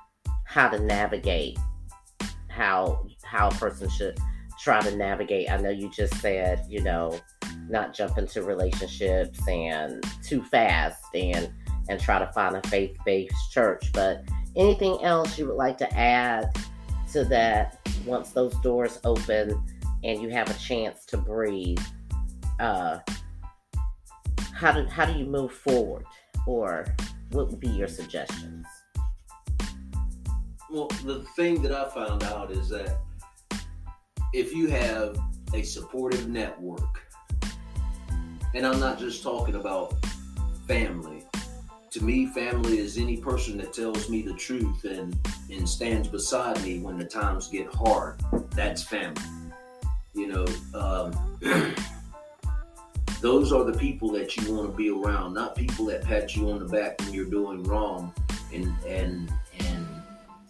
how 0.45 0.69
to 0.69 0.79
navigate 0.79 1.57
how 2.47 3.05
how 3.23 3.49
a 3.49 3.51
person 3.51 3.87
should 3.89 4.17
try 4.59 4.81
to 4.81 4.95
navigate. 4.95 5.49
I 5.49 5.57
know 5.57 5.69
you 5.69 5.89
just 5.91 6.15
said 6.15 6.65
you 6.69 6.81
know 6.81 7.19
not 7.69 7.93
jump 7.93 8.17
into 8.17 8.43
relationships 8.43 9.45
and 9.47 10.03
too 10.23 10.43
fast 10.43 11.03
and 11.13 11.51
and 11.89 11.99
try 11.99 12.19
to 12.19 12.27
find 12.33 12.55
a 12.55 12.67
faith-based 12.67 13.51
church. 13.51 13.91
But 13.93 14.23
anything 14.55 14.97
else 15.03 15.37
you 15.37 15.47
would 15.47 15.55
like 15.55 15.77
to 15.79 15.97
add 15.97 16.49
to 17.13 17.23
that 17.25 17.79
once 18.05 18.31
those 18.31 18.53
doors 18.59 18.99
open 19.03 19.63
and 20.03 20.21
you 20.21 20.29
have 20.29 20.49
a 20.49 20.53
chance 20.59 21.05
to 21.05 21.17
breathe 21.17 21.79
uh 22.59 22.99
how 24.57 24.71
do 24.71 24.85
how 24.87 25.05
do 25.05 25.17
you 25.17 25.25
move 25.25 25.51
forward? 25.51 26.05
Or 26.45 26.85
what 27.31 27.49
would 27.49 27.59
be 27.59 27.69
your 27.69 27.87
suggestions? 27.87 28.65
Well, 30.69 30.87
the 31.05 31.25
thing 31.35 31.61
that 31.61 31.71
I 31.71 31.89
found 31.89 32.23
out 32.23 32.51
is 32.51 32.69
that 32.69 32.97
if 34.33 34.53
you 34.53 34.67
have 34.67 35.17
a 35.53 35.63
supportive 35.63 36.27
network, 36.27 37.03
and 38.53 38.65
I'm 38.65 38.79
not 38.79 38.99
just 38.99 39.23
talking 39.23 39.55
about 39.55 39.95
family. 40.67 41.23
To 41.91 42.03
me, 42.03 42.27
family 42.27 42.79
is 42.79 42.97
any 42.97 43.17
person 43.17 43.57
that 43.57 43.73
tells 43.73 44.09
me 44.09 44.21
the 44.21 44.33
truth 44.33 44.83
and, 44.83 45.17
and 45.49 45.67
stands 45.67 46.07
beside 46.07 46.61
me 46.63 46.79
when 46.79 46.97
the 46.97 47.05
times 47.05 47.47
get 47.47 47.67
hard. 47.73 48.21
That's 48.51 48.83
family. 48.83 49.21
You 50.13 50.27
know, 50.27 50.45
um, 50.73 51.37
those 53.21 53.51
are 53.51 53.63
the 53.63 53.77
people 53.77 54.11
that 54.11 54.35
you 54.35 54.53
want 54.53 54.71
to 54.71 54.75
be 54.75 54.89
around, 54.89 55.33
not 55.33 55.55
people 55.55 55.85
that 55.85 56.03
pat 56.03 56.35
you 56.35 56.49
on 56.49 56.59
the 56.59 56.65
back 56.65 56.99
when 56.99 57.13
you're 57.13 57.25
doing 57.25 57.63
wrong 57.63 58.13
and 58.53 58.73
and 58.85 59.31
and 59.59 59.87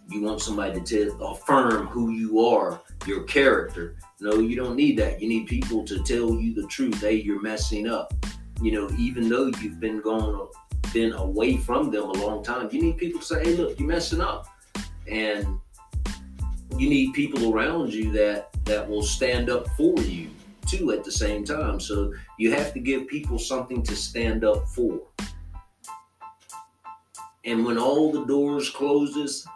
you 0.09 0.21
want 0.21 0.41
somebody 0.41 0.81
to 0.81 1.13
affirm 1.21 1.87
who 1.87 2.11
you 2.11 2.45
are, 2.45 2.81
your 3.07 3.23
character. 3.23 3.95
No, 4.19 4.39
you 4.39 4.55
don't 4.55 4.75
need 4.75 4.97
that. 4.99 5.21
You 5.21 5.29
need 5.29 5.47
people 5.47 5.83
to 5.85 6.03
tell 6.03 6.35
you 6.35 6.53
the 6.53 6.67
truth. 6.67 7.01
Hey, 7.01 7.15
you're 7.15 7.41
messing 7.41 7.87
up. 7.87 8.13
You 8.61 8.71
know, 8.71 8.89
even 8.97 9.29
though 9.29 9.51
you've 9.61 9.79
been 9.79 10.01
going, 10.01 10.47
been 10.93 11.13
away 11.13 11.57
from 11.57 11.91
them 11.91 12.09
a 12.09 12.13
long 12.13 12.43
time, 12.43 12.69
you 12.71 12.81
need 12.81 12.97
people 12.97 13.19
to 13.21 13.25
say, 13.25 13.43
hey, 13.43 13.55
look, 13.55 13.79
you're 13.79 13.87
messing 13.87 14.21
up. 14.21 14.47
And 15.07 15.59
you 16.77 16.89
need 16.89 17.13
people 17.13 17.53
around 17.53 17.93
you 17.93 18.11
that 18.11 18.49
that 18.65 18.87
will 18.87 19.03
stand 19.03 19.49
up 19.49 19.67
for 19.77 19.97
you 20.01 20.29
too 20.65 20.91
at 20.91 21.03
the 21.03 21.11
same 21.11 21.45
time. 21.45 21.79
So 21.79 22.13
you 22.37 22.51
have 22.51 22.73
to 22.73 22.79
give 22.79 23.07
people 23.07 23.39
something 23.39 23.81
to 23.83 23.95
stand 23.95 24.43
up 24.43 24.67
for. 24.67 24.99
And 27.45 27.65
when 27.65 27.77
all 27.77 28.11
the 28.11 28.25
doors 28.25 28.69
closes, 28.69 29.47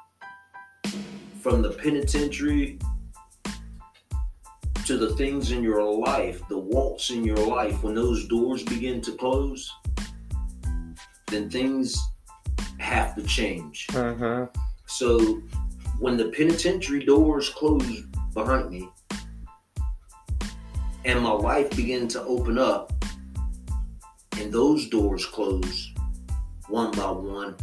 from 1.41 1.63
the 1.63 1.71
penitentiary 1.71 2.77
to 4.91 4.97
the 4.97 5.15
things 5.15 5.51
in 5.51 5.63
your 5.63 5.81
life, 5.89 6.45
the 6.49 6.57
walks 6.57 7.11
in 7.11 7.23
your 7.23 7.37
life, 7.37 7.81
when 7.81 7.95
those 7.95 8.27
doors 8.27 8.61
begin 8.63 8.99
to 8.99 9.13
close, 9.13 9.71
then 11.27 11.49
things 11.49 11.97
have 12.77 13.15
to 13.15 13.23
change. 13.23 13.87
Uh-huh. 13.95 14.47
So 14.87 15.41
when 15.97 16.17
the 16.17 16.25
penitentiary 16.25 17.05
doors 17.05 17.49
close 17.51 18.01
behind 18.33 18.69
me 18.69 18.89
and 21.05 21.21
my 21.21 21.31
life 21.31 21.69
began 21.73 22.09
to 22.09 22.21
open 22.23 22.57
up 22.57 22.91
and 24.39 24.51
those 24.51 24.89
doors 24.89 25.25
close 25.25 25.93
one 26.67 26.91
by 26.91 27.11
one, 27.11 27.55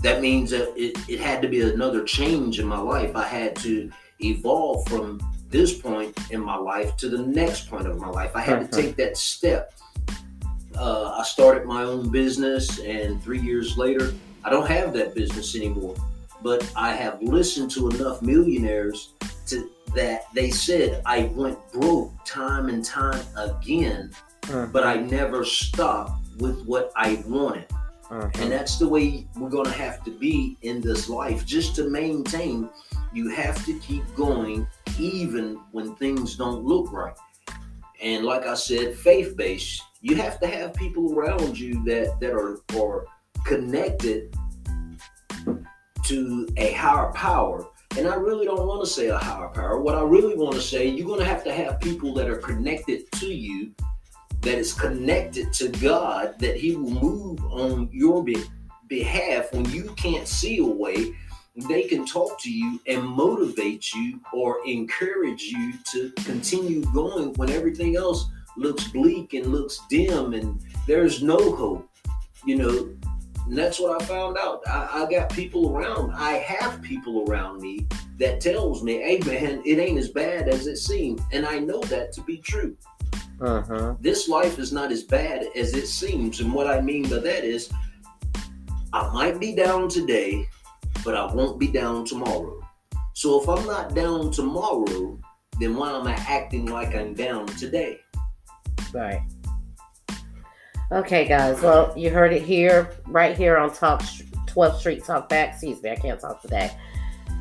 that 0.00 0.22
means 0.22 0.50
that 0.52 0.72
it, 0.82 0.96
it 1.10 1.20
had 1.20 1.42
to 1.42 1.48
be 1.48 1.60
another 1.60 2.04
change 2.04 2.58
in 2.58 2.66
my 2.66 2.78
life. 2.78 3.14
I 3.14 3.26
had 3.26 3.54
to 3.56 3.90
evolve 4.18 4.88
from 4.88 5.20
this 5.52 5.78
point 5.78 6.18
in 6.30 6.40
my 6.40 6.56
life 6.56 6.96
to 6.96 7.08
the 7.08 7.18
next 7.18 7.68
point 7.68 7.86
of 7.86 8.00
my 8.00 8.08
life. 8.08 8.34
I 8.34 8.40
had 8.40 8.60
to 8.60 8.82
take 8.82 8.96
that 8.96 9.16
step. 9.16 9.74
Uh, 10.76 11.16
I 11.18 11.22
started 11.22 11.66
my 11.66 11.82
own 11.82 12.10
business, 12.10 12.80
and 12.80 13.22
three 13.22 13.40
years 13.40 13.76
later, 13.76 14.12
I 14.42 14.50
don't 14.50 14.66
have 14.66 14.92
that 14.94 15.14
business 15.14 15.54
anymore. 15.54 15.94
But 16.42 16.68
I 16.74 16.92
have 16.94 17.22
listened 17.22 17.70
to 17.72 17.90
enough 17.90 18.22
millionaires 18.22 19.14
to 19.46 19.70
that 19.94 20.32
they 20.34 20.50
said 20.50 21.02
I 21.04 21.24
went 21.34 21.58
broke 21.72 22.12
time 22.24 22.68
and 22.68 22.84
time 22.84 23.22
again, 23.36 24.10
uh-huh. 24.44 24.68
but 24.72 24.84
I 24.84 24.96
never 24.96 25.44
stopped 25.44 26.18
with 26.38 26.64
what 26.64 26.90
I 26.96 27.22
wanted. 27.26 27.66
Uh-huh. 28.12 28.28
And 28.40 28.52
that's 28.52 28.76
the 28.76 28.86
way 28.86 29.26
we're 29.38 29.48
going 29.48 29.64
to 29.64 29.72
have 29.72 30.04
to 30.04 30.10
be 30.10 30.58
in 30.60 30.82
this 30.82 31.08
life. 31.08 31.46
Just 31.46 31.74
to 31.76 31.88
maintain, 31.88 32.68
you 33.10 33.30
have 33.30 33.64
to 33.64 33.78
keep 33.78 34.02
going 34.14 34.66
even 34.98 35.58
when 35.70 35.96
things 35.96 36.36
don't 36.36 36.62
look 36.62 36.92
right. 36.92 37.16
And 38.02 38.26
like 38.26 38.46
I 38.46 38.52
said, 38.52 38.96
faith 38.96 39.34
based, 39.34 39.82
you 40.02 40.14
have 40.16 40.38
to 40.40 40.46
have 40.46 40.74
people 40.74 41.14
around 41.14 41.58
you 41.58 41.82
that, 41.84 42.20
that 42.20 42.32
are, 42.32 42.60
are 42.78 43.06
connected 43.46 44.36
to 46.04 46.48
a 46.58 46.72
higher 46.72 47.10
power. 47.12 47.66
And 47.96 48.06
I 48.06 48.16
really 48.16 48.44
don't 48.44 48.66
want 48.66 48.84
to 48.84 48.90
say 48.90 49.06
a 49.06 49.16
higher 49.16 49.48
power. 49.48 49.80
What 49.80 49.94
I 49.94 50.02
really 50.02 50.36
want 50.36 50.54
to 50.54 50.60
say, 50.60 50.86
you're 50.86 51.06
going 51.06 51.20
to 51.20 51.24
have 51.24 51.44
to 51.44 51.52
have 51.52 51.80
people 51.80 52.12
that 52.14 52.28
are 52.28 52.36
connected 52.36 53.10
to 53.12 53.32
you 53.32 53.72
that 54.42 54.58
is 54.58 54.72
connected 54.72 55.52
to 55.54 55.68
God, 55.68 56.38
that 56.38 56.56
He 56.56 56.76
will 56.76 56.90
move 56.90 57.44
on 57.44 57.88
your 57.92 58.22
be- 58.22 58.44
behalf 58.88 59.52
when 59.52 59.64
you 59.70 59.84
can't 59.96 60.28
see 60.28 60.58
a 60.58 60.64
way. 60.64 61.16
They 61.68 61.84
can 61.84 62.06
talk 62.06 62.40
to 62.42 62.50
you 62.50 62.80
and 62.86 63.04
motivate 63.04 63.92
you 63.92 64.20
or 64.32 64.58
encourage 64.66 65.42
you 65.42 65.74
to 65.92 66.10
continue 66.24 66.84
going 66.92 67.34
when 67.34 67.50
everything 67.50 67.96
else 67.96 68.26
looks 68.56 68.88
bleak 68.88 69.34
and 69.34 69.46
looks 69.46 69.80
dim 69.88 70.34
and 70.34 70.60
there's 70.86 71.22
no 71.22 71.54
hope. 71.54 71.88
You 72.44 72.56
know, 72.56 72.96
and 73.46 73.58
that's 73.58 73.78
what 73.78 74.00
I 74.00 74.04
found 74.04 74.38
out. 74.38 74.62
I, 74.66 75.02
I, 75.02 75.10
got 75.10 75.30
people 75.30 75.76
around. 75.76 76.12
I 76.12 76.32
have 76.32 76.80
people 76.82 77.28
around 77.28 77.60
me 77.60 77.86
that 78.18 78.40
tells 78.40 78.82
me, 78.82 78.94
"Hey, 78.94 79.18
man, 79.26 79.62
it 79.64 79.78
ain't 79.78 79.98
as 79.98 80.08
bad 80.08 80.48
as 80.48 80.66
it 80.66 80.76
seems," 80.76 81.20
and 81.32 81.44
I 81.44 81.58
know 81.58 81.80
that 81.82 82.12
to 82.14 82.22
be 82.22 82.38
true. 82.38 82.76
Uh-huh. 83.42 83.96
This 83.98 84.28
life 84.28 84.60
is 84.60 84.72
not 84.72 84.92
as 84.92 85.02
bad 85.02 85.48
as 85.56 85.74
it 85.74 85.88
seems. 85.88 86.40
And 86.40 86.52
what 86.52 86.68
I 86.68 86.80
mean 86.80 87.08
by 87.10 87.18
that 87.18 87.44
is, 87.44 87.72
I 88.92 89.12
might 89.12 89.40
be 89.40 89.54
down 89.54 89.88
today, 89.88 90.48
but 91.04 91.16
I 91.16 91.32
won't 91.32 91.58
be 91.58 91.66
down 91.66 92.04
tomorrow. 92.04 92.60
So 93.14 93.42
if 93.42 93.48
I'm 93.48 93.66
not 93.66 93.94
down 93.94 94.30
tomorrow, 94.30 95.18
then 95.58 95.76
why 95.76 95.90
am 95.90 96.06
I 96.06 96.14
acting 96.14 96.66
like 96.66 96.94
I'm 96.94 97.14
down 97.14 97.46
today? 97.46 97.98
Right. 98.94 99.22
Okay, 100.92 101.26
guys. 101.26 101.60
Well, 101.62 101.92
you 101.96 102.10
heard 102.10 102.32
it 102.32 102.42
here, 102.42 102.90
right 103.06 103.36
here 103.36 103.56
on 103.56 103.72
Talk 103.72 104.02
12th 104.02 104.78
Street 104.78 105.04
Talk 105.04 105.28
Back. 105.28 105.54
Excuse 105.54 105.82
me, 105.82 105.90
I 105.90 105.96
can't 105.96 106.20
talk 106.20 106.42
today. 106.42 106.70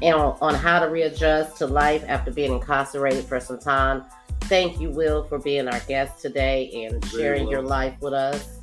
And 0.02 0.16
on, 0.16 0.36
on 0.42 0.56
how 0.56 0.80
to 0.80 0.88
readjust 0.88 1.58
to 1.58 1.68
life 1.68 2.04
after 2.08 2.32
being 2.32 2.54
incarcerated 2.54 3.26
for 3.26 3.40
some 3.40 3.60
time 3.60 4.06
Thank 4.52 4.82
you, 4.82 4.90
Will, 4.90 5.24
for 5.24 5.40
being 5.40 5.70
our 5.70 5.80
guest 5.88 6.22
today 6.22 6.84
and 6.84 7.06
sharing 7.06 7.48
your 7.48 7.62
life 7.62 7.96
with 8.02 8.12
us. 8.12 8.60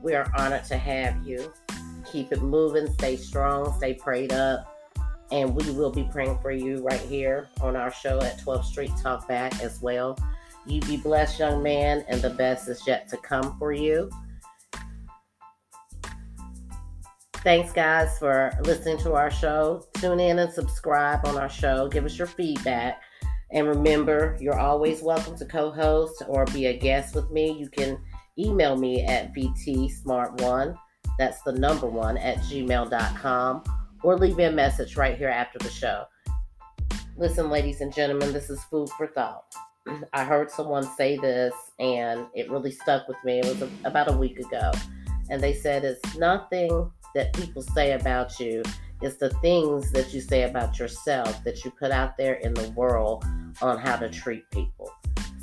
We 0.00 0.14
are 0.14 0.30
honored 0.38 0.62
to 0.66 0.76
have 0.76 1.26
you. 1.26 1.52
Keep 2.12 2.30
it 2.30 2.42
moving, 2.42 2.86
stay 2.92 3.16
strong, 3.16 3.76
stay 3.76 3.94
prayed 3.94 4.32
up. 4.32 4.72
And 5.32 5.52
we 5.52 5.68
will 5.72 5.90
be 5.90 6.04
praying 6.12 6.38
for 6.38 6.52
you 6.52 6.80
right 6.80 7.00
here 7.00 7.48
on 7.60 7.74
our 7.74 7.90
show 7.90 8.20
at 8.20 8.38
12th 8.38 8.66
Street 8.66 8.92
Talk 9.02 9.26
Back 9.26 9.60
as 9.60 9.82
well. 9.82 10.16
You 10.64 10.80
be 10.82 10.96
blessed, 10.96 11.40
young 11.40 11.60
man, 11.60 12.04
and 12.06 12.22
the 12.22 12.30
best 12.30 12.68
is 12.68 12.86
yet 12.86 13.08
to 13.08 13.16
come 13.16 13.58
for 13.58 13.72
you. 13.72 14.08
Thanks, 17.38 17.72
guys, 17.72 18.16
for 18.20 18.52
listening 18.62 18.98
to 18.98 19.14
our 19.14 19.32
show. 19.32 19.88
Tune 19.94 20.20
in 20.20 20.38
and 20.38 20.52
subscribe 20.52 21.26
on 21.26 21.36
our 21.36 21.48
show. 21.48 21.88
Give 21.88 22.04
us 22.04 22.16
your 22.16 22.28
feedback. 22.28 23.02
And 23.52 23.68
remember, 23.68 24.36
you're 24.40 24.58
always 24.58 25.02
welcome 25.02 25.36
to 25.38 25.44
co 25.44 25.70
host 25.70 26.22
or 26.28 26.44
be 26.46 26.66
a 26.66 26.76
guest 26.76 27.14
with 27.14 27.30
me. 27.30 27.52
You 27.52 27.68
can 27.68 27.98
email 28.38 28.76
me 28.76 29.04
at 29.04 29.34
vtsmart1, 29.34 30.76
that's 31.18 31.42
the 31.42 31.52
number 31.52 31.86
one, 31.86 32.18
at 32.18 32.38
gmail.com, 32.38 33.64
or 34.02 34.18
leave 34.18 34.36
me 34.36 34.44
a 34.44 34.52
message 34.52 34.96
right 34.96 35.16
here 35.16 35.28
after 35.28 35.58
the 35.58 35.70
show. 35.70 36.04
Listen, 37.16 37.48
ladies 37.48 37.80
and 37.80 37.94
gentlemen, 37.94 38.32
this 38.32 38.50
is 38.50 38.62
food 38.64 38.90
for 38.90 39.06
thought. 39.06 39.54
I 40.12 40.24
heard 40.24 40.50
someone 40.50 40.82
say 40.96 41.16
this 41.16 41.54
and 41.78 42.26
it 42.34 42.50
really 42.50 42.72
stuck 42.72 43.06
with 43.08 43.16
me. 43.24 43.38
It 43.38 43.46
was 43.46 43.62
a, 43.62 43.70
about 43.84 44.12
a 44.12 44.16
week 44.16 44.38
ago. 44.38 44.72
And 45.30 45.42
they 45.42 45.54
said 45.54 45.84
it's 45.84 46.16
nothing 46.16 46.90
that 47.14 47.32
people 47.32 47.62
say 47.62 47.92
about 47.92 48.38
you, 48.38 48.62
it's 49.00 49.16
the 49.16 49.30
things 49.40 49.92
that 49.92 50.12
you 50.12 50.20
say 50.20 50.42
about 50.42 50.78
yourself 50.78 51.42
that 51.44 51.64
you 51.64 51.70
put 51.70 51.90
out 51.90 52.16
there 52.16 52.34
in 52.34 52.52
the 52.54 52.70
world 52.70 53.24
on 53.62 53.78
how 53.78 53.96
to 53.96 54.08
treat 54.08 54.50
people. 54.50 54.90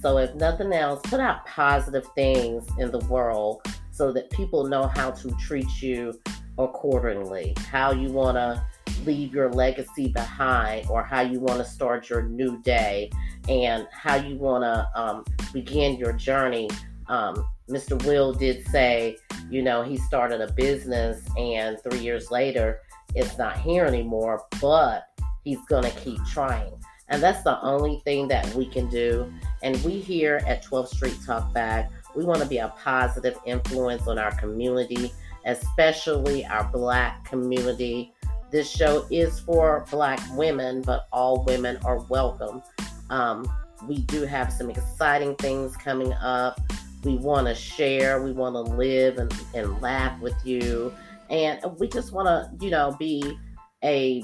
So, 0.02 0.18
if 0.18 0.36
nothing 0.36 0.74
else, 0.74 1.02
put 1.04 1.20
out 1.20 1.46
positive 1.46 2.06
things 2.16 2.68
in 2.78 2.92
the 2.92 3.00
world 3.00 3.66
so 3.92 4.12
that 4.12 4.30
people 4.32 4.66
know 4.66 4.88
how 4.88 5.12
to 5.12 5.32
treat 5.40 5.82
you 5.82 6.20
accordingly, 6.58 7.56
how 7.70 7.92
you 7.92 8.10
want 8.12 8.36
to 8.36 8.66
leave 9.06 9.34
your 9.34 9.52
legacy 9.52 10.10
behind, 10.10 10.88
or 10.90 11.04
how 11.04 11.22
you 11.22 11.40
want 11.40 11.60
to 11.60 11.66
start 11.66 12.10
your 12.10 12.24
new 12.24 12.62
day, 12.64 13.10
and 13.48 13.88
how 13.92 14.16
you 14.16 14.36
want 14.36 14.64
to 14.64 14.90
um, 15.00 15.24
begin 15.54 15.98
your 15.98 16.14
journey. 16.14 16.70
Um, 17.08 17.46
Mr. 17.70 18.02
Will 18.06 18.34
did 18.34 18.68
say, 18.68 19.18
you 19.50 19.62
know, 19.62 19.84
he 19.84 19.98
started 19.98 20.42
a 20.42 20.52
business, 20.54 21.22
and 21.38 21.78
three 21.82 22.00
years 22.00 22.32
later, 22.32 22.80
it's 23.16 23.38
not 23.38 23.58
here 23.58 23.86
anymore, 23.86 24.44
but 24.62 25.06
he's 25.44 25.64
going 25.70 25.84
to 25.84 26.00
keep 26.00 26.24
trying. 26.26 26.74
And 27.10 27.22
that's 27.22 27.44
the 27.44 27.62
only 27.62 28.02
thing 28.06 28.28
that 28.30 28.46
we 28.56 28.66
can 28.66 28.90
do. 28.90 29.32
And 29.62 29.82
we 29.84 30.00
here 30.00 30.42
at 30.48 30.64
12th 30.64 30.90
Street 30.90 31.18
Talk 31.26 31.54
Back, 31.54 31.92
we 32.16 32.26
want 32.26 32.42
to 32.42 32.48
be 32.48 32.58
a 32.58 32.74
positive 32.82 33.38
influence 33.46 34.08
on 34.08 34.18
our 34.18 34.32
community, 34.36 35.12
especially 35.46 36.46
our 36.46 36.64
black 36.66 37.26
community. 37.26 38.14
This 38.52 38.70
show 38.70 39.06
is 39.10 39.40
for 39.40 39.86
black 39.92 40.20
women, 40.32 40.82
but 40.82 41.08
all 41.12 41.44
women 41.44 41.78
are 41.84 42.00
welcome. 42.02 42.62
Um, 43.10 43.52
we 43.88 44.00
do 44.04 44.24
have 44.24 44.54
some 44.54 44.70
exciting 44.70 45.36
things 45.36 45.76
coming 45.76 46.14
up. 46.14 46.60
We 47.04 47.18
want 47.18 47.48
to 47.48 47.56
share, 47.56 48.24
we 48.24 48.32
want 48.32 48.56
to 48.56 48.62
live 48.62 49.18
and, 49.18 49.34
and 49.54 49.82
laugh 49.82 50.20
with 50.22 50.36
you. 50.46 50.94
And 51.30 51.60
we 51.80 51.88
just 51.88 52.14
want 52.14 52.28
to, 52.28 52.64
you 52.64 52.72
know, 52.72 52.96
be 52.98 53.38
a 53.84 54.24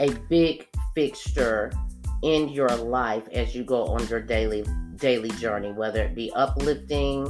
a 0.00 0.10
big 0.28 0.67
fixture 0.98 1.70
in 2.24 2.48
your 2.48 2.68
life 2.70 3.22
as 3.32 3.54
you 3.54 3.62
go 3.62 3.84
on 3.84 4.04
your 4.08 4.20
daily 4.20 4.64
daily 4.96 5.30
journey, 5.42 5.70
whether 5.70 6.02
it 6.02 6.12
be 6.12 6.32
uplifting 6.32 7.24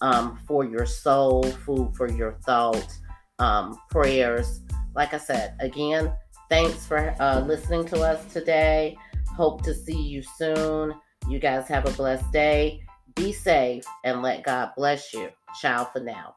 um, 0.00 0.38
for 0.46 0.64
your 0.64 0.86
soul, 0.86 1.42
food 1.42 1.94
for 1.94 2.10
your 2.10 2.32
thoughts, 2.46 3.00
um, 3.38 3.78
prayers. 3.90 4.62
Like 4.94 5.12
I 5.12 5.18
said, 5.18 5.54
again, 5.60 6.10
thanks 6.48 6.86
for 6.86 7.14
uh, 7.20 7.40
listening 7.40 7.84
to 7.88 8.00
us 8.00 8.24
today. 8.32 8.96
Hope 9.36 9.62
to 9.64 9.74
see 9.74 10.00
you 10.00 10.22
soon. 10.22 10.94
You 11.28 11.38
guys 11.38 11.68
have 11.68 11.86
a 11.86 11.92
blessed 11.92 12.32
day. 12.32 12.80
Be 13.16 13.34
safe 13.34 13.84
and 14.02 14.22
let 14.22 14.44
God 14.44 14.70
bless 14.78 15.12
you. 15.12 15.28
Ciao 15.60 15.84
for 15.84 16.00
now. 16.00 16.36